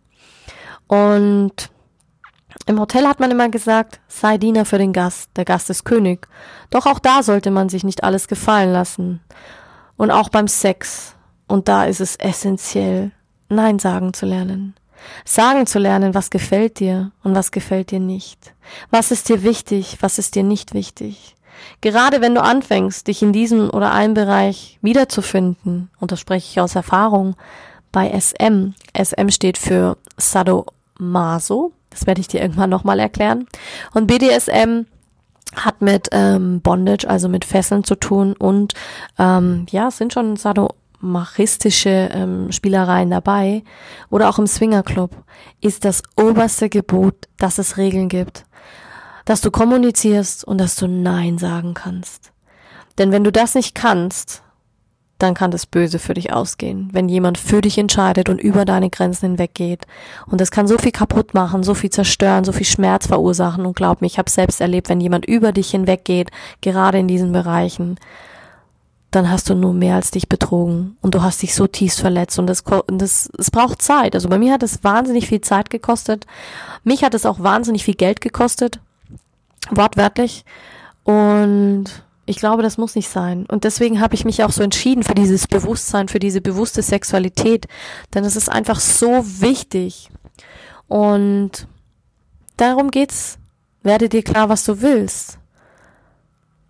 Und 0.86 1.70
Im 2.64 2.80
Hotel 2.80 3.06
hat 3.06 3.20
man 3.20 3.30
immer 3.30 3.48
gesagt, 3.48 4.00
sei 4.08 4.38
Diener 4.38 4.64
für 4.64 4.78
den 4.78 4.92
Gast, 4.92 5.30
der 5.36 5.44
Gast 5.44 5.68
ist 5.68 5.84
König. 5.84 6.26
Doch 6.70 6.86
auch 6.86 6.98
da 6.98 7.22
sollte 7.22 7.50
man 7.50 7.68
sich 7.68 7.84
nicht 7.84 8.02
alles 8.02 8.28
gefallen 8.28 8.72
lassen. 8.72 9.20
Und 9.96 10.10
auch 10.10 10.30
beim 10.30 10.48
Sex. 10.48 11.14
Und 11.46 11.68
da 11.68 11.84
ist 11.84 12.00
es 12.00 12.16
essentiell, 12.16 13.12
Nein 13.48 13.78
sagen 13.78 14.14
zu 14.14 14.26
lernen. 14.26 14.74
Sagen 15.24 15.66
zu 15.66 15.78
lernen, 15.78 16.14
was 16.14 16.30
gefällt 16.30 16.80
dir 16.80 17.12
und 17.22 17.34
was 17.34 17.50
gefällt 17.50 17.90
dir 17.90 18.00
nicht. 18.00 18.54
Was 18.90 19.10
ist 19.10 19.28
dir 19.28 19.42
wichtig, 19.42 19.98
was 20.00 20.18
ist 20.18 20.34
dir 20.34 20.42
nicht 20.42 20.74
wichtig. 20.74 21.36
Gerade 21.80 22.20
wenn 22.20 22.34
du 22.34 22.42
anfängst, 22.42 23.06
dich 23.06 23.22
in 23.22 23.32
diesem 23.32 23.70
oder 23.70 23.92
einem 23.92 24.14
Bereich 24.14 24.78
wiederzufinden, 24.82 25.90
und 26.00 26.12
das 26.12 26.20
spreche 26.20 26.48
ich 26.50 26.60
aus 26.60 26.74
Erfahrung, 26.74 27.36
bei 27.92 28.10
SM. 28.10 28.74
SM 28.94 29.28
steht 29.30 29.56
für 29.56 29.96
Sadomaso. 30.18 31.72
Das 31.90 32.06
werde 32.06 32.20
ich 32.20 32.28
dir 32.28 32.42
irgendwann 32.42 32.68
nochmal 32.68 33.00
erklären. 33.00 33.46
Und 33.94 34.06
BDSM 34.06 34.84
hat 35.54 35.80
mit 35.80 36.08
ähm, 36.12 36.60
Bondage, 36.60 37.08
also 37.08 37.28
mit 37.28 37.44
Fesseln 37.44 37.84
zu 37.84 37.94
tun 37.94 38.34
und 38.34 38.74
ähm, 39.18 39.66
ja, 39.70 39.90
sind 39.90 40.12
schon 40.12 40.36
sadomachistische 41.06 42.10
ähm, 42.12 42.52
Spielereien 42.52 43.10
dabei 43.10 43.62
oder 44.10 44.28
auch 44.28 44.38
im 44.38 44.46
Swingerclub 44.46 45.10
ist 45.60 45.84
das 45.84 46.02
oberste 46.16 46.68
Gebot, 46.68 47.28
dass 47.38 47.58
es 47.58 47.76
Regeln 47.76 48.08
gibt, 48.08 48.44
dass 49.24 49.40
du 49.40 49.50
kommunizierst 49.50 50.44
und 50.44 50.58
dass 50.58 50.76
du 50.76 50.86
Nein 50.86 51.38
sagen 51.38 51.74
kannst. 51.74 52.32
Denn 52.98 53.12
wenn 53.12 53.24
du 53.24 53.32
das 53.32 53.54
nicht 53.54 53.74
kannst, 53.74 54.42
dann 55.18 55.32
kann 55.32 55.50
das 55.50 55.64
böse 55.64 55.98
für 55.98 56.12
dich 56.12 56.32
ausgehen, 56.32 56.90
wenn 56.92 57.08
jemand 57.08 57.38
für 57.38 57.62
dich 57.62 57.78
entscheidet 57.78 58.28
und 58.28 58.38
über 58.38 58.66
deine 58.66 58.90
Grenzen 58.90 59.30
hinweggeht. 59.30 59.86
Und 60.26 60.42
das 60.42 60.50
kann 60.50 60.66
so 60.66 60.76
viel 60.76 60.92
kaputt 60.92 61.32
machen, 61.32 61.62
so 61.62 61.72
viel 61.72 61.88
zerstören, 61.88 62.44
so 62.44 62.52
viel 62.52 62.66
Schmerz 62.66 63.06
verursachen. 63.06 63.64
Und 63.64 63.76
glaub 63.76 64.02
mir, 64.02 64.08
ich 64.08 64.18
habe 64.18 64.28
selbst 64.28 64.60
erlebt, 64.60 64.90
wenn 64.90 65.00
jemand 65.00 65.24
über 65.24 65.52
dich 65.52 65.70
hinweggeht, 65.70 66.30
gerade 66.60 66.98
in 66.98 67.08
diesen 67.08 67.32
Bereichen, 67.32 67.98
dann 69.16 69.30
hast 69.30 69.48
du 69.48 69.54
nur 69.54 69.72
mehr 69.72 69.96
als 69.96 70.10
dich 70.10 70.28
betrogen 70.28 70.96
und 71.00 71.14
du 71.14 71.22
hast 71.22 71.42
dich 71.42 71.54
so 71.54 71.66
tief 71.66 71.94
verletzt 71.94 72.38
und 72.38 72.46
das, 72.46 72.62
das 72.86 73.30
es 73.38 73.50
braucht 73.50 73.80
Zeit. 73.80 74.14
Also 74.14 74.28
bei 74.28 74.38
mir 74.38 74.52
hat 74.52 74.62
es 74.62 74.84
wahnsinnig 74.84 75.26
viel 75.26 75.40
Zeit 75.40 75.70
gekostet. 75.70 76.26
Mich 76.84 77.02
hat 77.02 77.14
es 77.14 77.24
auch 77.24 77.40
wahnsinnig 77.40 77.84
viel 77.84 77.94
Geld 77.94 78.20
gekostet, 78.20 78.78
wortwörtlich. 79.70 80.44
Und 81.04 81.86
ich 82.26 82.36
glaube, 82.36 82.62
das 82.62 82.76
muss 82.76 82.94
nicht 82.94 83.08
sein. 83.08 83.46
Und 83.46 83.64
deswegen 83.64 84.00
habe 84.00 84.14
ich 84.14 84.24
mich 84.24 84.44
auch 84.44 84.52
so 84.52 84.62
entschieden 84.62 85.02
für 85.02 85.14
dieses 85.14 85.46
Bewusstsein, 85.46 86.08
für 86.08 86.18
diese 86.18 86.42
bewusste 86.42 86.82
Sexualität. 86.82 87.66
Denn 88.12 88.24
es 88.24 88.36
ist 88.36 88.50
einfach 88.50 88.80
so 88.80 89.24
wichtig. 89.40 90.10
Und 90.88 91.66
darum 92.56 92.90
geht's. 92.90 93.38
Werde 93.82 94.08
dir 94.08 94.24
klar, 94.24 94.48
was 94.48 94.64
du 94.64 94.82
willst. 94.82 95.38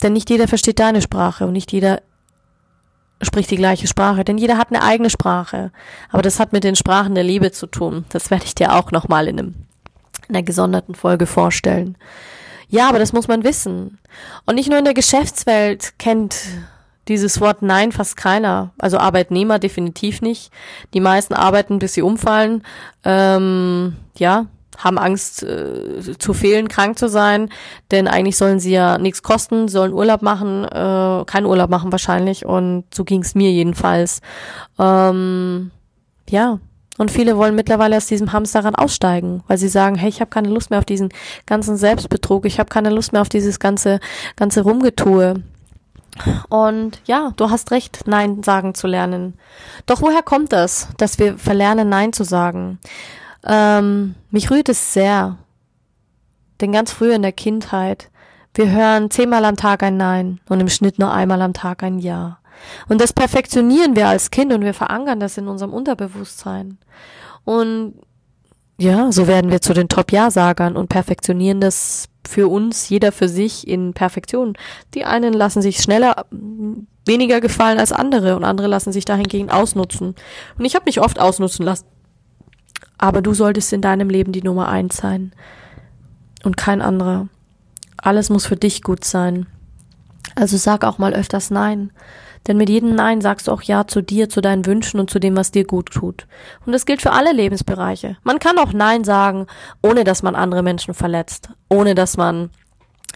Denn 0.02 0.12
nicht 0.12 0.28
jeder 0.28 0.46
versteht 0.46 0.78
deine 0.78 1.00
Sprache 1.00 1.46
und 1.46 1.54
nicht 1.54 1.72
jeder 1.72 2.02
spricht 3.22 3.50
die 3.50 3.56
gleiche 3.56 3.86
Sprache, 3.86 4.24
denn 4.24 4.38
jeder 4.38 4.58
hat 4.58 4.68
eine 4.70 4.82
eigene 4.82 5.10
Sprache. 5.10 5.72
Aber 6.10 6.22
das 6.22 6.38
hat 6.38 6.52
mit 6.52 6.64
den 6.64 6.76
Sprachen 6.76 7.14
der 7.14 7.24
Liebe 7.24 7.50
zu 7.52 7.66
tun. 7.66 8.04
Das 8.10 8.30
werde 8.30 8.44
ich 8.44 8.54
dir 8.54 8.74
auch 8.74 8.90
nochmal 8.90 9.28
in, 9.28 9.38
einem, 9.38 9.54
in 10.28 10.34
einer 10.34 10.42
gesonderten 10.42 10.94
Folge 10.94 11.26
vorstellen. 11.26 11.96
Ja, 12.68 12.88
aber 12.88 12.98
das 12.98 13.12
muss 13.12 13.28
man 13.28 13.44
wissen. 13.44 13.98
Und 14.44 14.56
nicht 14.56 14.68
nur 14.68 14.78
in 14.78 14.84
der 14.84 14.94
Geschäftswelt 14.94 15.98
kennt 15.98 16.36
dieses 17.08 17.40
Wort 17.40 17.62
Nein 17.62 17.92
fast 17.92 18.16
keiner. 18.16 18.72
Also 18.78 18.98
Arbeitnehmer 18.98 19.58
definitiv 19.58 20.20
nicht. 20.22 20.50
Die 20.92 21.00
meisten 21.00 21.34
arbeiten, 21.34 21.78
bis 21.78 21.94
sie 21.94 22.02
umfallen. 22.02 22.64
Ähm, 23.04 23.96
ja, 24.18 24.46
haben 24.78 24.98
Angst 24.98 25.42
äh, 25.42 26.18
zu 26.18 26.34
fehlen, 26.34 26.68
krank 26.68 26.98
zu 26.98 27.08
sein, 27.08 27.48
denn 27.90 28.08
eigentlich 28.08 28.36
sollen 28.36 28.60
sie 28.60 28.72
ja 28.72 28.98
nichts 28.98 29.22
kosten, 29.22 29.68
sollen 29.68 29.92
Urlaub 29.92 30.22
machen, 30.22 30.64
äh, 30.64 31.24
keinen 31.26 31.46
Urlaub 31.46 31.70
machen 31.70 31.92
wahrscheinlich 31.92 32.46
und 32.46 32.84
so 32.94 33.04
ging's 33.04 33.34
mir 33.34 33.50
jedenfalls. 33.50 34.20
Ähm, 34.78 35.70
ja, 36.28 36.58
und 36.98 37.10
viele 37.10 37.36
wollen 37.36 37.54
mittlerweile 37.54 37.96
aus 37.96 38.06
diesem 38.06 38.32
Hamsterrad 38.32 38.78
aussteigen, 38.78 39.42
weil 39.48 39.58
sie 39.58 39.68
sagen, 39.68 39.96
hey, 39.96 40.08
ich 40.08 40.20
habe 40.20 40.30
keine 40.30 40.48
Lust 40.48 40.70
mehr 40.70 40.78
auf 40.78 40.84
diesen 40.84 41.10
ganzen 41.44 41.76
Selbstbetrug, 41.76 42.46
ich 42.46 42.58
habe 42.58 42.68
keine 42.68 42.90
Lust 42.90 43.12
mehr 43.12 43.22
auf 43.22 43.28
dieses 43.28 43.58
ganze 43.58 44.00
ganze 44.36 44.62
Rumgetue. 44.62 45.42
Und 46.48 47.00
ja, 47.04 47.32
du 47.36 47.50
hast 47.50 47.70
recht, 47.70 48.04
Nein 48.06 48.42
sagen 48.42 48.74
zu 48.74 48.86
lernen. 48.86 49.34
Doch 49.84 50.00
woher 50.00 50.22
kommt 50.22 50.52
das, 50.52 50.88
dass 50.96 51.18
wir 51.18 51.36
verlernen, 51.36 51.90
Nein 51.90 52.14
zu 52.14 52.24
sagen? 52.24 52.78
Ähm, 53.46 54.14
mich 54.30 54.50
rührt 54.50 54.68
es 54.68 54.92
sehr, 54.92 55.38
denn 56.60 56.72
ganz 56.72 56.92
früh 56.92 57.12
in 57.12 57.22
der 57.22 57.32
Kindheit, 57.32 58.10
wir 58.54 58.70
hören 58.70 59.10
zehnmal 59.10 59.44
am 59.44 59.56
Tag 59.56 59.82
ein 59.82 59.96
Nein 59.96 60.40
und 60.48 60.60
im 60.60 60.68
Schnitt 60.68 60.98
nur 60.98 61.12
einmal 61.12 61.42
am 61.42 61.52
Tag 61.52 61.82
ein 61.82 61.98
Ja. 61.98 62.38
Und 62.88 63.00
das 63.00 63.12
perfektionieren 63.12 63.96
wir 63.96 64.08
als 64.08 64.30
Kind 64.30 64.52
und 64.52 64.62
wir 64.62 64.74
verankern 64.74 65.20
das 65.20 65.36
in 65.36 65.46
unserem 65.46 65.74
Unterbewusstsein. 65.74 66.78
Und 67.44 67.94
ja, 68.78 69.12
so 69.12 69.26
werden 69.26 69.50
wir 69.50 69.60
zu 69.60 69.74
den 69.74 69.88
Top-Ja-Sagern 69.88 70.76
und 70.76 70.88
perfektionieren 70.88 71.60
das 71.60 72.08
für 72.26 72.48
uns, 72.48 72.88
jeder 72.88 73.12
für 73.12 73.28
sich 73.28 73.66
in 73.68 73.94
Perfektion. 73.94 74.54
Die 74.94 75.04
einen 75.04 75.32
lassen 75.32 75.62
sich 75.62 75.78
schneller 75.78 76.26
weniger 77.06 77.40
gefallen 77.40 77.78
als 77.78 77.92
andere 77.92 78.36
und 78.36 78.44
andere 78.44 78.66
lassen 78.66 78.92
sich 78.92 79.04
dahingegen 79.04 79.50
ausnutzen. 79.50 80.14
Und 80.58 80.64
ich 80.64 80.74
habe 80.74 80.86
mich 80.86 81.00
oft 81.00 81.20
ausnutzen 81.20 81.64
lassen. 81.64 81.86
Aber 82.98 83.22
du 83.22 83.34
solltest 83.34 83.72
in 83.72 83.82
deinem 83.82 84.08
Leben 84.08 84.32
die 84.32 84.42
Nummer 84.42 84.68
eins 84.68 84.96
sein 84.96 85.32
und 86.44 86.56
kein 86.56 86.80
anderer. 86.80 87.28
Alles 87.96 88.30
muss 88.30 88.46
für 88.46 88.56
dich 88.56 88.82
gut 88.82 89.04
sein. 89.04 89.46
Also 90.34 90.56
sag 90.56 90.84
auch 90.84 90.98
mal 90.98 91.14
öfters 91.14 91.50
Nein. 91.50 91.92
Denn 92.46 92.56
mit 92.56 92.68
jedem 92.68 92.94
Nein 92.94 93.20
sagst 93.20 93.48
du 93.48 93.52
auch 93.52 93.62
Ja 93.62 93.86
zu 93.86 94.02
dir, 94.02 94.28
zu 94.28 94.40
deinen 94.40 94.66
Wünschen 94.66 95.00
und 95.00 95.10
zu 95.10 95.18
dem, 95.18 95.36
was 95.36 95.50
dir 95.50 95.64
gut 95.64 95.90
tut. 95.90 96.26
Und 96.64 96.72
das 96.72 96.86
gilt 96.86 97.02
für 97.02 97.12
alle 97.12 97.32
Lebensbereiche. 97.32 98.16
Man 98.22 98.38
kann 98.38 98.58
auch 98.58 98.72
Nein 98.72 99.02
sagen, 99.02 99.46
ohne 99.82 100.04
dass 100.04 100.22
man 100.22 100.36
andere 100.36 100.62
Menschen 100.62 100.94
verletzt, 100.94 101.50
ohne 101.68 101.94
dass 101.94 102.16
man 102.16 102.50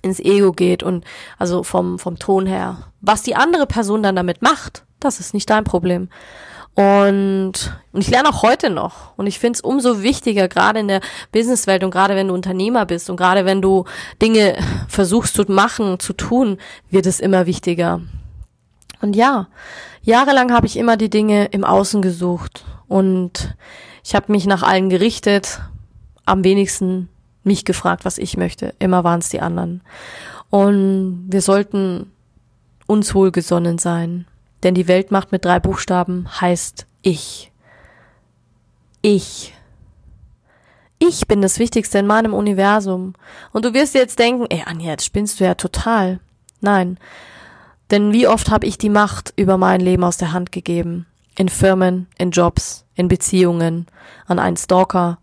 ins 0.03 0.19
Ego 0.19 0.53
geht 0.53 0.83
und 0.83 1.05
also 1.39 1.63
vom, 1.63 1.99
vom 1.99 2.19
Ton 2.19 2.47
her. 2.47 2.89
Was 3.01 3.23
die 3.23 3.37
andere 3.37 3.67
Person 3.67 4.03
dann 4.03 4.17
damit 4.17 4.43
macht, 4.43 4.85
das 4.99 5.21
ist 5.21 5.35
nicht 5.35 5.49
dein 5.49 5.65
Problem. 5.65 6.09
Und, 6.81 7.53
und 7.93 8.01
ich 8.01 8.09
lerne 8.09 8.31
auch 8.31 8.43
heute 8.43 8.71
noch. 8.71 9.13
Und 9.19 9.27
ich 9.27 9.39
finde 9.39 9.59
es 9.59 9.61
umso 9.61 10.03
wichtiger, 10.03 10.49
gerade 10.49 10.81
in 10.81 10.89
der 10.89 11.03
Businesswelt 11.31 11.85
und 11.85 11.91
gerade 11.91 12.17
wenn 12.17 12.29
du 12.29 12.35
Unternehmer 12.35 12.87
bist 12.87 13.11
und 13.11 13.19
gerade 13.19 13.45
wenn 13.45 13.61
du 13.61 13.85
Dinge 14.23 14.57
versuchst 14.89 15.35
zu 15.35 15.43
machen, 15.43 16.01
zu 16.01 16.15
tun, 16.15 16.57
wird 16.89 17.05
es 17.05 17.21
immer 17.21 17.45
wichtiger. 17.45 18.01
Und 19.03 19.15
ja, 19.15 19.49
jahrelang 20.03 20.55
habe 20.55 20.67
ich 20.67 20.79
immer 20.79 20.97
die 20.97 21.11
Dinge 21.11 21.47
im 21.47 21.65
Außen 21.65 22.01
gesucht 22.01 22.65
und 22.89 23.55
ich 24.03 24.15
habe 24.15 24.33
mich 24.33 24.47
nach 24.47 24.63
allen 24.63 24.89
gerichtet, 24.89 25.61
am 26.25 26.45
wenigsten 26.45 27.11
mich 27.45 27.67
gefragt, 27.67 28.07
was 28.07 28.17
ich 28.17 28.39
möchte. 28.39 28.75
Immer 28.79 29.05
waren 29.05 29.21
es 29.21 29.29
die 29.29 29.41
anderen. 29.41 29.83
Und 30.49 31.27
wir 31.29 31.43
sollten 31.43 32.11
uns 32.87 33.15
wohlgesonnen 33.15 33.77
sein, 33.77 34.27
denn 34.63 34.75
die 34.75 34.89
Weltmacht 34.89 35.33
mit 35.33 35.45
drei 35.45 35.61
Buchstaben 35.61 36.29
heißt 36.41 36.87
ich. 37.03 37.51
Ich. 39.03 39.55
Ich 40.99 41.27
bin 41.27 41.41
das 41.41 41.59
Wichtigste 41.59 41.99
in 41.99 42.07
meinem 42.07 42.35
Universum. 42.35 43.15
Und 43.53 43.65
du 43.65 43.73
wirst 43.73 43.95
jetzt 43.95 44.19
denken, 44.19 44.47
ey 44.51 44.63
Anja, 44.67 44.91
jetzt 44.91 45.07
spinnst 45.07 45.41
du 45.41 45.45
ja 45.45 45.55
total. 45.55 46.21
Nein, 46.61 46.99
denn 47.91 48.13
wie 48.13 48.29
oft 48.29 48.51
habe 48.51 48.67
ich 48.67 48.79
die 48.79 48.89
Macht 48.91 49.33
über 49.37 49.57
mein 49.59 49.81
Leben 49.81 50.05
aus 50.05 50.17
der 50.17 50.33
Hand 50.33 50.53
gegeben? 50.53 51.07
In 51.37 51.49
Firmen, 51.49 52.07
in 52.19 52.31
Jobs, 52.31 52.85
in 52.95 53.09
Beziehungen, 53.09 53.87
an 54.27 54.39
einen 54.39 54.57
Stalker. 54.57 55.19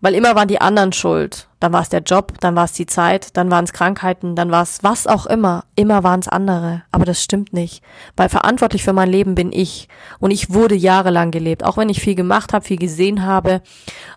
Weil 0.00 0.14
immer 0.14 0.36
waren 0.36 0.48
die 0.48 0.60
anderen 0.60 0.92
schuld. 0.92 1.48
Dann 1.58 1.72
war 1.72 1.82
es 1.82 1.88
der 1.88 2.02
Job, 2.02 2.34
dann 2.40 2.54
war 2.54 2.66
es 2.66 2.72
die 2.72 2.86
Zeit, 2.86 3.36
dann 3.36 3.50
waren 3.50 3.64
es 3.64 3.72
Krankheiten, 3.72 4.36
dann 4.36 4.52
war 4.52 4.62
es 4.62 4.84
was 4.84 5.08
auch 5.08 5.26
immer. 5.26 5.64
Immer 5.74 6.04
waren 6.04 6.20
es 6.20 6.28
andere. 6.28 6.82
Aber 6.92 7.04
das 7.04 7.22
stimmt 7.22 7.52
nicht. 7.52 7.82
Weil 8.16 8.28
verantwortlich 8.28 8.84
für 8.84 8.92
mein 8.92 9.10
Leben 9.10 9.34
bin 9.34 9.52
ich. 9.52 9.88
Und 10.20 10.30
ich 10.30 10.52
wurde 10.52 10.76
jahrelang 10.76 11.32
gelebt. 11.32 11.64
Auch 11.64 11.76
wenn 11.76 11.88
ich 11.88 12.00
viel 12.00 12.14
gemacht 12.14 12.52
habe, 12.52 12.64
viel 12.64 12.78
gesehen 12.78 13.26
habe. 13.26 13.60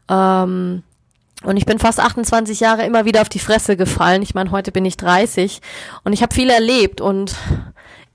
Ähm, 0.08 0.84
und 1.44 1.58
ich 1.58 1.66
bin 1.66 1.80
fast 1.80 2.00
28 2.00 2.60
Jahre 2.60 2.86
immer 2.86 3.06
wieder 3.06 3.22
auf 3.22 3.30
die 3.30 3.40
Fresse 3.40 3.76
gefallen. 3.76 4.22
Ich 4.22 4.36
meine, 4.36 4.52
heute 4.52 4.72
bin 4.72 4.86
ich 4.86 4.98
30 4.98 5.62
und 6.04 6.14
ich 6.14 6.22
habe 6.22 6.36
viel 6.36 6.52
erlebt 6.52 7.02
und 7.02 7.36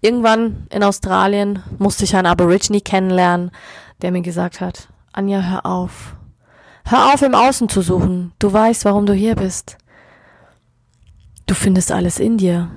irgendwann 0.01 0.69
in 0.71 0.85
Australien 0.85 1.65
musste 1.79 2.05
ich 2.05 2.15
einen 2.15 2.29
Aborigine 2.29 2.81
kennenlernen, 2.81 3.51
der 4.03 4.13
mir 4.13 4.23
gesagt 4.23 4.61
hat, 4.61 4.89
Anja, 5.13 5.41
hör 5.41 5.67
auf. 5.67 6.16
Hör 6.88 7.12
auf, 7.12 7.22
im 7.22 7.35
Außen 7.35 7.68
zu 7.68 7.83
suchen. 7.83 8.31
Du 8.38 8.53
weißt, 8.53 8.85
warum 8.85 9.07
du 9.07 9.12
hier 9.12 9.35
bist. 9.35 9.77
Du 11.46 11.55
findest 11.57 11.90
alles 11.90 12.20
in 12.20 12.38
dir. 12.38 12.70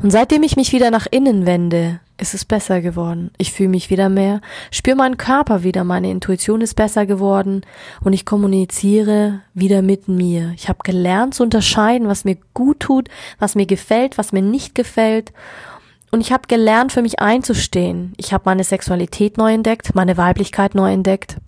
Und 0.00 0.12
seitdem 0.12 0.44
ich 0.44 0.54
mich 0.54 0.72
wieder 0.72 0.92
nach 0.92 1.08
innen 1.10 1.46
wende, 1.46 1.98
ist 2.16 2.32
es 2.32 2.44
besser 2.44 2.80
geworden. 2.80 3.32
Ich 3.38 3.52
fühle 3.52 3.70
mich 3.70 3.90
wieder 3.90 4.08
mehr, 4.08 4.40
spüre 4.70 4.94
meinen 4.94 5.16
Körper 5.16 5.64
wieder, 5.64 5.82
meine 5.82 6.12
Intuition 6.12 6.60
ist 6.60 6.74
besser 6.74 7.06
geworden 7.06 7.62
und 8.04 8.12
ich 8.12 8.24
kommuniziere 8.24 9.40
wieder 9.52 9.82
mit 9.82 10.06
mir. 10.06 10.52
Ich 10.54 10.68
habe 10.68 10.78
gelernt 10.84 11.34
zu 11.34 11.42
unterscheiden, 11.42 12.06
was 12.06 12.24
mir 12.24 12.36
gut 12.54 12.78
tut, 12.78 13.08
was 13.40 13.56
mir 13.56 13.66
gefällt, 13.66 14.16
was 14.16 14.30
mir 14.30 14.42
nicht 14.42 14.76
gefällt. 14.76 15.32
Und 16.12 16.20
ich 16.20 16.30
habe 16.30 16.46
gelernt, 16.46 16.92
für 16.92 17.02
mich 17.02 17.18
einzustehen. 17.18 18.12
Ich 18.16 18.32
habe 18.32 18.44
meine 18.46 18.62
Sexualität 18.62 19.38
neu 19.38 19.52
entdeckt, 19.52 19.96
meine 19.96 20.16
Weiblichkeit 20.16 20.76
neu 20.76 20.92
entdeckt. 20.92 21.38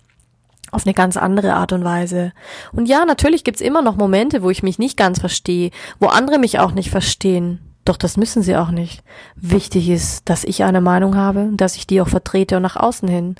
Auf 0.71 0.85
eine 0.85 0.93
ganz 0.93 1.17
andere 1.17 1.53
Art 1.53 1.73
und 1.73 1.83
Weise. 1.83 2.31
Und 2.71 2.87
ja, 2.87 3.05
natürlich 3.05 3.43
gibt's 3.43 3.61
immer 3.61 3.81
noch 3.81 3.95
Momente, 3.95 4.43
wo 4.43 4.49
ich 4.49 4.63
mich 4.63 4.79
nicht 4.79 4.97
ganz 4.97 5.19
verstehe, 5.19 5.71
wo 5.99 6.07
andere 6.07 6.37
mich 6.37 6.59
auch 6.59 6.71
nicht 6.71 6.89
verstehen. 6.89 7.59
Doch 7.85 7.97
das 7.97 8.17
müssen 8.17 8.43
sie 8.43 8.55
auch 8.55 8.71
nicht. 8.71 9.03
Wichtig 9.35 9.89
ist, 9.89 10.29
dass 10.29 10.43
ich 10.43 10.63
eine 10.63 10.81
Meinung 10.81 11.15
habe, 11.15 11.49
dass 11.53 11.75
ich 11.75 11.87
die 11.87 12.01
auch 12.01 12.07
vertrete 12.07 12.57
und 12.57 12.61
nach 12.61 12.75
außen 12.75 13.07
hin. 13.07 13.35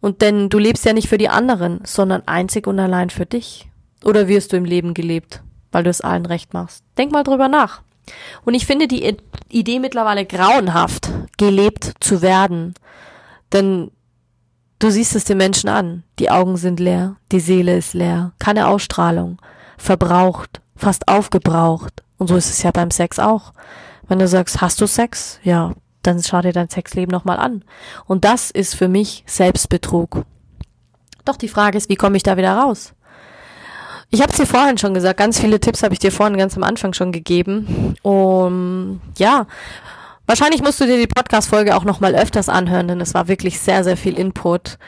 Und 0.00 0.22
denn 0.22 0.48
du 0.48 0.58
lebst 0.58 0.84
ja 0.84 0.92
nicht 0.92 1.08
für 1.08 1.18
die 1.18 1.28
anderen, 1.28 1.80
sondern 1.84 2.22
einzig 2.26 2.66
und 2.66 2.78
allein 2.78 3.10
für 3.10 3.26
dich. 3.26 3.68
Oder 4.04 4.28
wirst 4.28 4.52
du 4.52 4.56
im 4.56 4.64
Leben 4.64 4.94
gelebt, 4.94 5.42
weil 5.72 5.84
du 5.84 5.90
es 5.90 6.00
allen 6.00 6.26
recht 6.26 6.54
machst? 6.54 6.84
Denk 6.96 7.12
mal 7.12 7.24
drüber 7.24 7.48
nach. 7.48 7.82
Und 8.44 8.54
ich 8.54 8.66
finde 8.66 8.88
die 8.88 9.16
Idee 9.48 9.78
mittlerweile 9.78 10.24
grauenhaft, 10.24 11.10
gelebt 11.36 11.92
zu 12.00 12.22
werden. 12.22 12.74
Denn 13.52 13.90
du 14.80 14.90
siehst 14.90 15.14
es 15.14 15.24
den 15.24 15.38
Menschen 15.38 15.68
an. 15.68 16.02
Die 16.18 16.30
Augen 16.30 16.56
sind 16.56 16.80
leer, 16.80 17.16
die 17.30 17.38
Seele 17.38 17.76
ist 17.76 17.94
leer, 17.94 18.32
keine 18.40 18.66
Ausstrahlung, 18.66 19.38
verbraucht, 19.78 20.60
fast 20.74 21.06
aufgebraucht. 21.06 22.02
Und 22.18 22.26
so 22.26 22.36
ist 22.36 22.50
es 22.50 22.62
ja 22.62 22.72
beim 22.72 22.90
Sex 22.90 23.18
auch. 23.20 23.52
Wenn 24.08 24.18
du 24.18 24.26
sagst, 24.26 24.60
hast 24.60 24.80
du 24.80 24.86
Sex? 24.86 25.38
Ja, 25.44 25.72
dann 26.02 26.22
schau 26.22 26.40
dir 26.40 26.52
dein 26.52 26.68
Sexleben 26.68 27.12
nochmal 27.12 27.38
an. 27.38 27.64
Und 28.06 28.24
das 28.24 28.50
ist 28.50 28.74
für 28.74 28.88
mich 28.88 29.22
Selbstbetrug. 29.26 30.24
Doch 31.24 31.36
die 31.36 31.48
Frage 31.48 31.78
ist, 31.78 31.88
wie 31.88 31.96
komme 31.96 32.16
ich 32.16 32.22
da 32.22 32.36
wieder 32.36 32.56
raus? 32.56 32.94
Ich 34.10 34.20
habe 34.20 34.32
es 34.32 34.38
dir 34.38 34.46
vorhin 34.46 34.76
schon 34.76 34.94
gesagt, 34.94 35.18
ganz 35.18 35.38
viele 35.38 35.60
Tipps 35.60 35.84
habe 35.84 35.94
ich 35.94 36.00
dir 36.00 36.10
vorhin 36.10 36.36
ganz 36.36 36.56
am 36.56 36.64
Anfang 36.64 36.92
schon 36.94 37.12
gegeben. 37.12 37.94
Um, 38.02 39.00
ja, 39.16 39.46
wahrscheinlich 40.26 40.62
musst 40.62 40.80
du 40.80 40.86
dir 40.86 40.98
die 40.98 41.06
Podcast-Folge 41.06 41.76
auch 41.76 41.84
nochmal 41.84 42.14
öfters 42.14 42.48
anhören, 42.48 42.88
denn 42.88 43.00
es 43.00 43.14
war 43.14 43.28
wirklich 43.28 43.60
sehr, 43.60 43.84
sehr 43.84 43.96
viel 43.96 44.18
Input. 44.18 44.78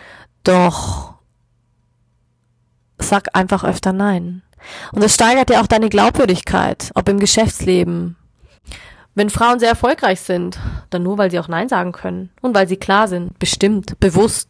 Doch 0.44 1.14
sag 2.98 3.34
einfach 3.34 3.64
öfter 3.64 3.92
Nein. 3.92 4.42
Und 4.92 5.02
das 5.02 5.14
steigert 5.14 5.50
ja 5.50 5.60
auch 5.60 5.66
deine 5.66 5.88
Glaubwürdigkeit, 5.88 6.90
ob 6.94 7.08
im 7.08 7.18
Geschäftsleben. 7.18 8.16
Wenn 9.14 9.28
Frauen 9.28 9.58
sehr 9.58 9.68
erfolgreich 9.68 10.20
sind, 10.20 10.58
dann 10.90 11.02
nur, 11.02 11.18
weil 11.18 11.30
sie 11.30 11.38
auch 11.38 11.48
Nein 11.48 11.68
sagen 11.68 11.92
können 11.92 12.30
und 12.40 12.54
weil 12.54 12.66
sie 12.66 12.76
klar 12.76 13.08
sind, 13.08 13.38
bestimmt, 13.38 13.98
bewusst. 14.00 14.48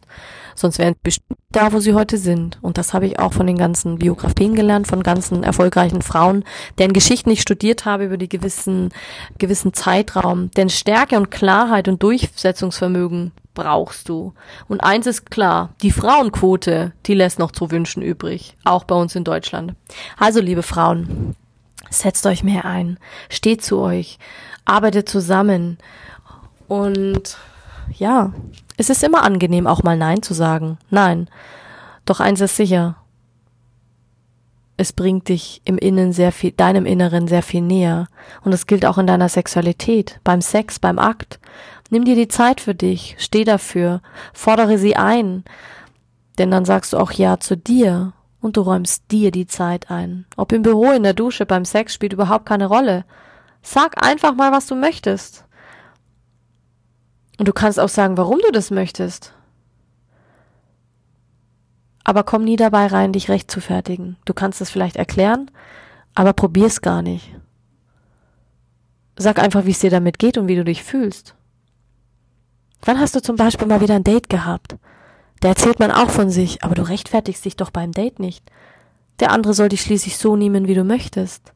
Sonst 0.55 0.79
wären 0.79 0.95
bestimmt 1.01 1.39
da, 1.51 1.71
wo 1.71 1.79
sie 1.79 1.93
heute 1.93 2.17
sind. 2.17 2.57
Und 2.61 2.77
das 2.77 2.93
habe 2.93 3.05
ich 3.05 3.19
auch 3.19 3.33
von 3.33 3.47
den 3.47 3.57
ganzen 3.57 3.99
Biografien 3.99 4.55
gelernt, 4.55 4.87
von 4.87 5.03
ganzen 5.03 5.43
erfolgreichen 5.43 6.01
Frauen, 6.01 6.43
deren 6.77 6.93
Geschichten 6.93 7.29
ich 7.29 7.41
studiert 7.41 7.85
habe 7.85 8.05
über 8.05 8.17
die 8.17 8.29
gewissen, 8.29 8.89
gewissen 9.37 9.73
Zeitraum. 9.73 10.51
Denn 10.51 10.69
Stärke 10.69 11.15
und 11.17 11.31
Klarheit 11.31 11.87
und 11.87 12.01
Durchsetzungsvermögen 12.03 13.31
brauchst 13.53 14.09
du. 14.09 14.33
Und 14.67 14.81
eins 14.81 15.07
ist 15.07 15.29
klar, 15.29 15.73
die 15.81 15.91
Frauenquote, 15.91 16.93
die 17.05 17.13
lässt 17.13 17.39
noch 17.39 17.51
zu 17.51 17.71
wünschen 17.71 18.01
übrig, 18.01 18.55
auch 18.63 18.83
bei 18.83 18.95
uns 18.95 19.15
in 19.15 19.23
Deutschland. 19.23 19.75
Also, 20.17 20.41
liebe 20.41 20.63
Frauen, 20.63 21.35
setzt 21.89 22.25
euch 22.25 22.43
mehr 22.43 22.65
ein, 22.65 22.97
steht 23.29 23.63
zu 23.63 23.79
euch, 23.79 24.17
arbeitet 24.65 25.07
zusammen 25.07 25.77
und 26.67 27.37
ja, 27.91 28.33
es 28.77 28.89
ist 28.89 29.03
immer 29.03 29.23
angenehm, 29.23 29.67
auch 29.67 29.83
mal 29.83 29.97
Nein 29.97 30.21
zu 30.21 30.33
sagen. 30.33 30.77
Nein. 30.89 31.29
Doch 32.05 32.19
eins 32.19 32.41
ist 32.41 32.55
sicher. 32.55 32.95
Es 34.75 34.91
bringt 34.91 35.29
dich 35.29 35.61
im 35.65 35.77
Innen 35.77 36.13
sehr 36.13 36.31
viel, 36.31 36.51
deinem 36.51 36.85
Inneren 36.85 37.27
sehr 37.27 37.43
viel 37.43 37.61
näher. 37.61 38.07
Und 38.43 38.51
das 38.51 38.65
gilt 38.65 38.85
auch 38.85 38.97
in 38.97 39.07
deiner 39.07 39.29
Sexualität, 39.29 40.19
beim 40.23 40.41
Sex, 40.41 40.79
beim 40.79 40.97
Akt. 40.97 41.39
Nimm 41.89 42.05
dir 42.05 42.15
die 42.15 42.27
Zeit 42.27 42.59
für 42.59 42.73
dich, 42.73 43.15
steh 43.19 43.43
dafür, 43.43 44.01
fordere 44.33 44.79
sie 44.79 44.95
ein, 44.95 45.43
denn 46.39 46.49
dann 46.49 46.65
sagst 46.65 46.93
du 46.93 46.97
auch 46.97 47.11
Ja 47.11 47.39
zu 47.39 47.55
dir 47.55 48.13
und 48.41 48.57
du 48.57 48.61
räumst 48.61 49.11
dir 49.11 49.29
die 49.29 49.45
Zeit 49.45 49.91
ein. 49.91 50.25
Ob 50.35 50.51
im 50.51 50.63
Büro, 50.63 50.91
in 50.91 51.03
der 51.03 51.13
Dusche, 51.13 51.45
beim 51.45 51.65
Sex 51.65 51.93
spielt 51.93 52.13
überhaupt 52.13 52.47
keine 52.47 52.65
Rolle. 52.65 53.05
Sag 53.61 54.03
einfach 54.03 54.33
mal, 54.33 54.51
was 54.51 54.65
du 54.65 54.75
möchtest. 54.75 55.45
Und 57.39 57.47
du 57.47 57.53
kannst 57.53 57.79
auch 57.79 57.89
sagen, 57.89 58.17
warum 58.17 58.39
du 58.39 58.51
das 58.51 58.71
möchtest. 58.71 59.33
Aber 62.03 62.23
komm 62.23 62.43
nie 62.43 62.57
dabei 62.57 62.87
rein, 62.87 63.13
dich 63.13 63.29
recht 63.29 63.49
zu 63.49 63.61
fertigen. 63.61 64.17
Du 64.25 64.33
kannst 64.33 64.61
es 64.61 64.69
vielleicht 64.69 64.97
erklären, 64.97 65.49
aber 66.15 66.33
probier's 66.33 66.81
gar 66.81 67.01
nicht. 67.01 67.33
Sag 69.15 69.39
einfach, 69.39 69.65
wie 69.65 69.71
es 69.71 69.79
dir 69.79 69.89
damit 69.89 70.19
geht 70.19 70.37
und 70.37 70.47
wie 70.47 70.55
du 70.55 70.63
dich 70.63 70.83
fühlst. 70.83 71.35
Wann 72.81 72.99
hast 72.99 73.15
du 73.15 73.21
zum 73.21 73.37
Beispiel 73.37 73.67
mal 73.67 73.81
wieder 73.81 73.95
ein 73.95 74.03
Date 74.03 74.29
gehabt? 74.29 74.75
Da 75.39 75.49
erzählt 75.49 75.79
man 75.79 75.91
auch 75.91 76.09
von 76.09 76.29
sich, 76.29 76.63
aber 76.63 76.75
du 76.75 76.81
rechtfertigst 76.83 77.45
dich 77.45 77.55
doch 77.55 77.69
beim 77.69 77.91
Date 77.91 78.19
nicht. 78.19 78.49
Der 79.19 79.31
andere 79.31 79.53
soll 79.53 79.69
dich 79.69 79.81
schließlich 79.81 80.17
so 80.17 80.35
nehmen, 80.35 80.67
wie 80.67 80.73
du 80.73 80.83
möchtest. 80.83 81.52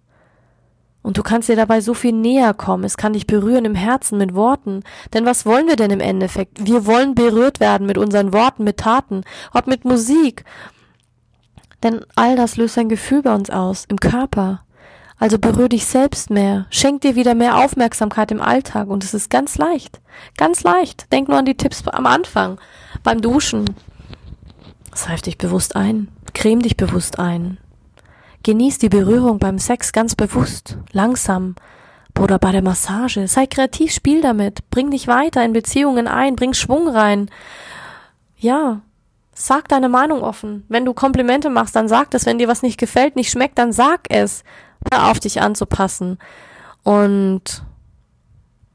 Und 1.02 1.18
du 1.18 1.24
kannst 1.24 1.48
dir 1.48 1.56
dabei 1.56 1.80
so 1.80 1.94
viel 1.94 2.12
näher 2.12 2.54
kommen, 2.54 2.84
es 2.84 2.98
kann 2.98 3.14
dich 3.14 3.28
berühren 3.28 3.66
im 3.66 3.76
Herzen 3.76 4.18
mit 4.18 4.36
Worten. 4.36 4.84
Denn 5.14 5.26
was 5.26 5.46
wollen 5.46 5.68
wir 5.68 5.78
denn 5.78 5.92
im 5.92 6.02
Endeffekt? 6.02 6.66
Wir 6.66 6.86
wollen 6.86 7.16
berührt 7.16 7.60
werden 7.60 7.88
mit 7.88 7.98
unseren 7.98 8.34
Worten, 8.34 8.64
mit 8.64 8.78
Taten, 8.78 9.24
ob 9.54 9.68
mit 9.68 9.86
Musik. 9.86 10.44
Denn 11.84 12.02
all 12.16 12.36
das 12.36 12.58
löst 12.58 12.78
ein 12.78 12.90
Gefühl 12.90 13.22
bei 13.22 13.34
uns 13.34 13.50
aus, 13.50 13.86
im 13.88 13.98
Körper. 13.98 14.64
Also 15.20 15.40
berühr 15.40 15.70
dich 15.70 15.86
selbst 15.86 16.30
mehr, 16.30 16.68
schenk 16.70 17.02
dir 17.02 17.16
wieder 17.16 17.34
mehr 17.34 17.58
Aufmerksamkeit 17.58 18.32
im 18.32 18.42
Alltag 18.42 18.88
und 18.88 19.04
es 19.04 19.14
ist 19.14 19.30
ganz 19.30 19.58
leicht. 19.58 20.00
Ganz 20.38 20.64
leicht. 20.64 21.12
Denk 21.12 21.28
nur 21.28 21.38
an 21.38 21.46
die 21.46 21.58
Tipps 21.58 21.88
am 21.88 22.06
Anfang, 22.06 22.60
beim 23.04 23.22
Duschen. 23.22 23.66
Seif 24.94 25.22
dich 25.22 25.38
bewusst 25.38 25.76
ein, 25.76 26.10
creme 26.34 26.62
dich 26.62 26.78
bewusst 26.78 27.18
ein. 27.18 27.58
Genieß 28.44 28.78
die 28.78 28.90
Berührung 28.90 29.40
beim 29.40 29.60
Sex 29.60 29.92
ganz 29.92 30.16
bewusst, 30.16 30.78
langsam. 30.92 31.56
Oder 32.20 32.40
bei 32.40 32.52
der 32.52 32.64
Massage. 32.64 33.28
Sei 33.28 33.46
kreativ, 33.46 33.92
spiel 33.92 34.22
damit. 34.22 34.70
Bring 34.72 34.90
dich 34.90 35.08
weiter 35.08 35.44
in 35.44 35.54
Beziehungen 35.54 36.08
ein, 36.08 36.36
bring 36.36 36.54
Schwung 36.54 36.88
rein. 36.88 37.30
Ja, 38.38 38.82
Sag 39.40 39.68
deine 39.68 39.88
Meinung 39.88 40.24
offen. 40.24 40.66
Wenn 40.68 40.84
du 40.84 40.96
Komplimente 40.96 41.52
machst, 41.52 41.76
dann 41.76 41.88
sag 41.88 42.10
das. 42.10 42.26
Wenn 42.26 42.40
dir 42.40 42.48
was 42.48 42.64
nicht 42.64 42.80
gefällt, 42.80 43.16
nicht 43.16 43.30
schmeckt, 43.30 43.60
dann 43.60 43.72
sag 43.72 44.02
es. 44.10 44.44
Hör 44.92 45.12
auf, 45.12 45.20
dich 45.20 45.42
anzupassen. 45.42 46.18
Und 46.82 47.64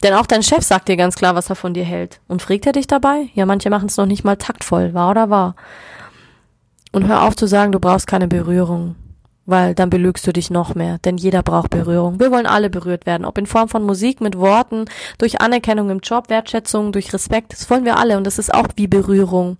denn 0.05 0.14
auch 0.14 0.27
dein 0.27 0.44
Chef 0.44 0.62
sagt 0.62 0.87
dir 0.87 0.96
ganz 0.96 1.16
klar, 1.16 1.35
was 1.35 1.51
er 1.51 1.57
von 1.57 1.75
dir 1.75 1.83
hält. 1.83 2.20
Und 2.29 2.42
fragt 2.42 2.64
er 2.66 2.72
dich 2.72 2.87
dabei? 2.87 3.29
Ja, 3.35 3.44
manche 3.44 3.70
machen 3.70 3.87
es 3.87 3.96
noch 3.96 4.07
nicht 4.07 4.22
mal 4.22 4.37
taktvoll, 4.37 4.94
wahr 4.94 5.11
oder 5.11 5.31
wahr. 5.31 5.57
Und 6.92 7.09
hör 7.09 7.25
auf 7.25 7.35
zu 7.35 7.46
sagen, 7.48 7.72
du 7.72 7.81
brauchst 7.81 8.07
keine 8.07 8.29
Berührung, 8.29 8.94
weil 9.46 9.74
dann 9.74 9.90
belügst 9.90 10.26
du 10.26 10.33
dich 10.33 10.50
noch 10.50 10.74
mehr, 10.74 10.98
denn 10.98 11.16
jeder 11.16 11.42
braucht 11.42 11.70
Berührung. 11.70 12.20
Wir 12.20 12.31
wollen 12.31 12.46
alle 12.46 12.70
berührt 12.70 13.07
werden, 13.07 13.24
ob 13.24 13.38
in 13.38 13.46
Form 13.46 13.68
von 13.68 13.85
Musik, 13.85 14.20
mit 14.20 14.38
Worten, 14.38 14.85
durch 15.18 15.40
Anerkennung 15.40 15.90
im 15.90 16.00
Job, 16.00 16.31
Wertschätzung, 16.31 16.92
durch 16.92 17.12
Respekt, 17.12 17.52
das 17.52 17.68
wollen 17.70 17.85
wir 17.85 17.98
alle 17.98 18.16
und 18.16 18.24
das 18.24 18.38
ist 18.38 18.55
auch 18.55 18.68
wie 18.76 18.87
Berührung. 18.87 19.57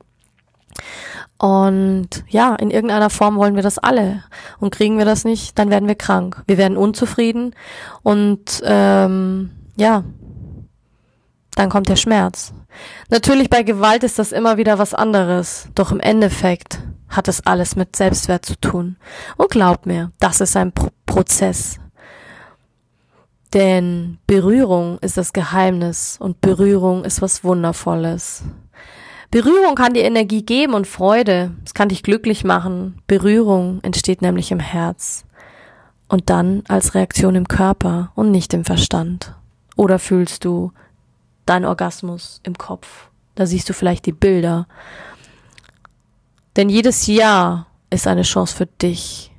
Und 1.39 2.09
ja, 2.29 2.55
in 2.55 2.71
irgendeiner 2.71 3.11
Form 3.11 3.37
wollen 3.37 3.57
wir 3.57 3.65
das 3.65 3.79
alle. 3.79 4.23
Und 4.61 4.71
kriegen 4.73 4.97
wir 4.97 5.05
das 5.05 5.25
nicht, 5.25 5.59
dann 5.59 5.71
werden 5.71 5.89
wir 5.89 5.97
krank. 5.97 6.43
Wir 6.47 6.57
werden 6.57 6.77
unzufrieden 6.77 7.55
und 8.03 8.63
ähm, 8.65 9.51
ja, 9.77 10.05
dann 11.55 11.69
kommt 11.69 11.89
der 11.89 11.97
Schmerz. 11.97 12.53
Natürlich 13.11 13.51
bei 13.51 13.63
Gewalt 13.63 14.05
ist 14.05 14.19
das 14.19 14.33
immer 14.33 14.57
wieder 14.57 14.79
was 14.79 14.95
anderes, 14.95 15.69
doch 15.75 15.93
im 15.93 16.01
Endeffekt 16.01 16.81
hat 17.09 17.29
es 17.29 17.47
alles 17.47 17.77
mit 17.77 17.95
Selbstwert 17.95 18.47
zu 18.47 18.59
tun. 18.59 18.97
Und 19.37 19.51
glaub 19.51 19.87
mir, 19.87 20.13
das 20.19 20.41
ist 20.41 20.57
ein 20.57 20.73
Pro 20.73 20.89
Prozess. 21.05 21.79
Denn 23.53 24.17
Berührung 24.27 24.99
ist 25.01 25.19
das 25.19 25.35
Geheimnis 25.35 26.17
und 26.19 26.41
Berührung 26.41 27.05
ist 27.05 27.21
was 27.21 27.45
Wundervolles. 27.45 28.45
Berührung 29.31 29.75
kann 29.75 29.93
dir 29.93 30.05
Energie 30.05 30.43
geben 30.43 30.73
und 30.73 30.87
Freude. 30.87 31.53
Es 31.65 31.75
kann 31.75 31.91
dich 31.91 32.03
glücklich 32.03 32.45
machen. 32.45 33.03
Berührung 33.07 33.81
entsteht 33.83 34.23
nämlich 34.23 34.53
im 34.53 34.61
Herz. 34.61 35.27
Und 36.09 36.31
dann 36.31 36.63
als 36.69 36.95
Reaktion 36.95 37.35
im 37.35 37.49
Körper 37.49 38.13
und 38.15 38.31
nicht 38.31 38.55
im 38.55 38.65
Verstand. 38.65 39.35
Oder 39.77 39.99
fühlst 39.99 40.45
du 40.47 40.73
deinen 41.47 41.65
Orgasmus 41.65 42.41
im 42.43 42.57
Kopf? 42.57 43.09
Da 43.35 43.47
siehst 43.47 43.69
du 43.69 43.73
vielleicht 43.73 44.07
die 44.07 44.13
Bilder. 44.13 44.67
Denn 46.57 46.69
jedes 46.69 47.07
Ja 47.07 47.67
ist 47.91 48.07
eine 48.07 48.23
Chance 48.23 48.57
für 48.57 48.67
dich. 48.67 49.33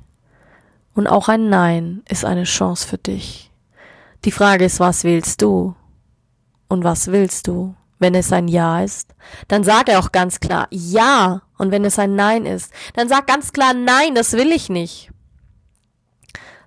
Und 0.94 1.06
auch 1.06 1.28
ein 1.28 1.48
Nein 1.48 2.02
ist 2.08 2.24
eine 2.24 2.44
Chance 2.44 2.86
für 2.86 2.98
dich. 2.98 3.50
Die 4.24 4.30
Frage 4.30 4.64
ist, 4.64 4.80
was 4.80 5.04
wählst 5.04 5.42
du? 5.42 5.74
und 6.68 6.84
was 6.84 7.08
willst 7.08 7.46
du? 7.46 7.74
Wenn 7.98 8.14
es 8.14 8.32
ein 8.32 8.48
Ja 8.48 8.82
ist, 8.82 9.14
dann 9.48 9.64
sag 9.64 9.88
er 9.88 10.00
auch 10.00 10.12
ganz 10.12 10.40
klar 10.40 10.66
Ja. 10.70 11.42
Und 11.56 11.70
wenn 11.70 11.84
es 11.84 11.98
ein 11.98 12.16
Nein 12.16 12.44
ist, 12.44 12.72
dann 12.94 13.08
sag 13.08 13.26
ganz 13.26 13.52
klar 13.52 13.72
Nein, 13.72 14.14
das 14.14 14.32
will 14.32 14.50
ich 14.50 14.68
nicht. 14.68 15.10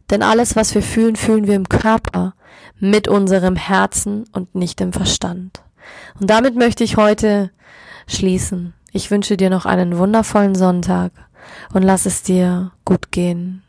Denn 0.09 0.23
alles, 0.23 0.55
was 0.55 0.73
wir 0.73 0.81
fühlen, 0.81 1.17
fühlen 1.17 1.47
wir 1.47 1.55
im 1.55 1.67
Körper, 1.67 2.33
mit 2.79 3.07
unserem 3.07 3.55
Herzen 3.55 4.25
und 4.31 4.55
nicht 4.55 4.81
im 4.81 4.93
Verstand. 4.93 5.61
Und 6.19 6.29
damit 6.29 6.55
möchte 6.55 6.83
ich 6.83 6.97
heute 6.97 7.51
schließen. 8.07 8.73
Ich 8.91 9.11
wünsche 9.11 9.37
dir 9.37 9.49
noch 9.49 9.65
einen 9.65 9.97
wundervollen 9.97 10.55
Sonntag 10.55 11.11
und 11.73 11.83
lass 11.83 12.05
es 12.05 12.23
dir 12.23 12.71
gut 12.85 13.11
gehen. 13.11 13.63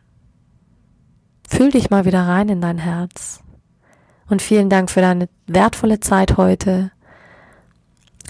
Fühl 1.48 1.70
dich 1.70 1.90
mal 1.90 2.04
wieder 2.04 2.26
rein 2.26 2.48
in 2.48 2.60
dein 2.60 2.78
Herz. 2.78 3.40
Und 4.28 4.42
vielen 4.42 4.68
Dank 4.68 4.90
für 4.90 5.00
deine 5.00 5.28
wertvolle 5.46 6.00
Zeit 6.00 6.36
heute. 6.36 6.90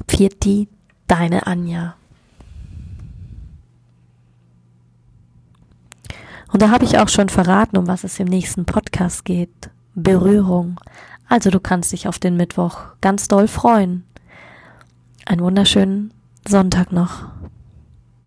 Pfiati, 0.07 0.69
deine 1.09 1.47
Anja. 1.49 1.97
Und 6.53 6.63
da 6.63 6.71
habe 6.71 6.85
ich 6.85 6.99
auch 6.99 7.09
schon 7.09 7.29
verraten, 7.29 7.77
um 7.77 7.89
was 7.89 8.05
es 8.05 8.19
im 8.21 8.29
nächsten 8.29 8.65
Podcast 8.65 9.25
geht. 9.25 9.71
Berührung. 10.03 10.81
Also 11.29 11.51
du 11.51 11.61
kannst 11.61 11.93
dich 11.93 12.09
auf 12.09 12.19
den 12.19 12.37
Mittwoch 12.37 12.79
ganz 13.01 13.29
doll 13.29 13.49
freuen. 13.49 14.05
Einen 15.27 15.43
wunderschönen 15.43 16.13
Sonntag 16.47 16.93
noch. 16.93 17.27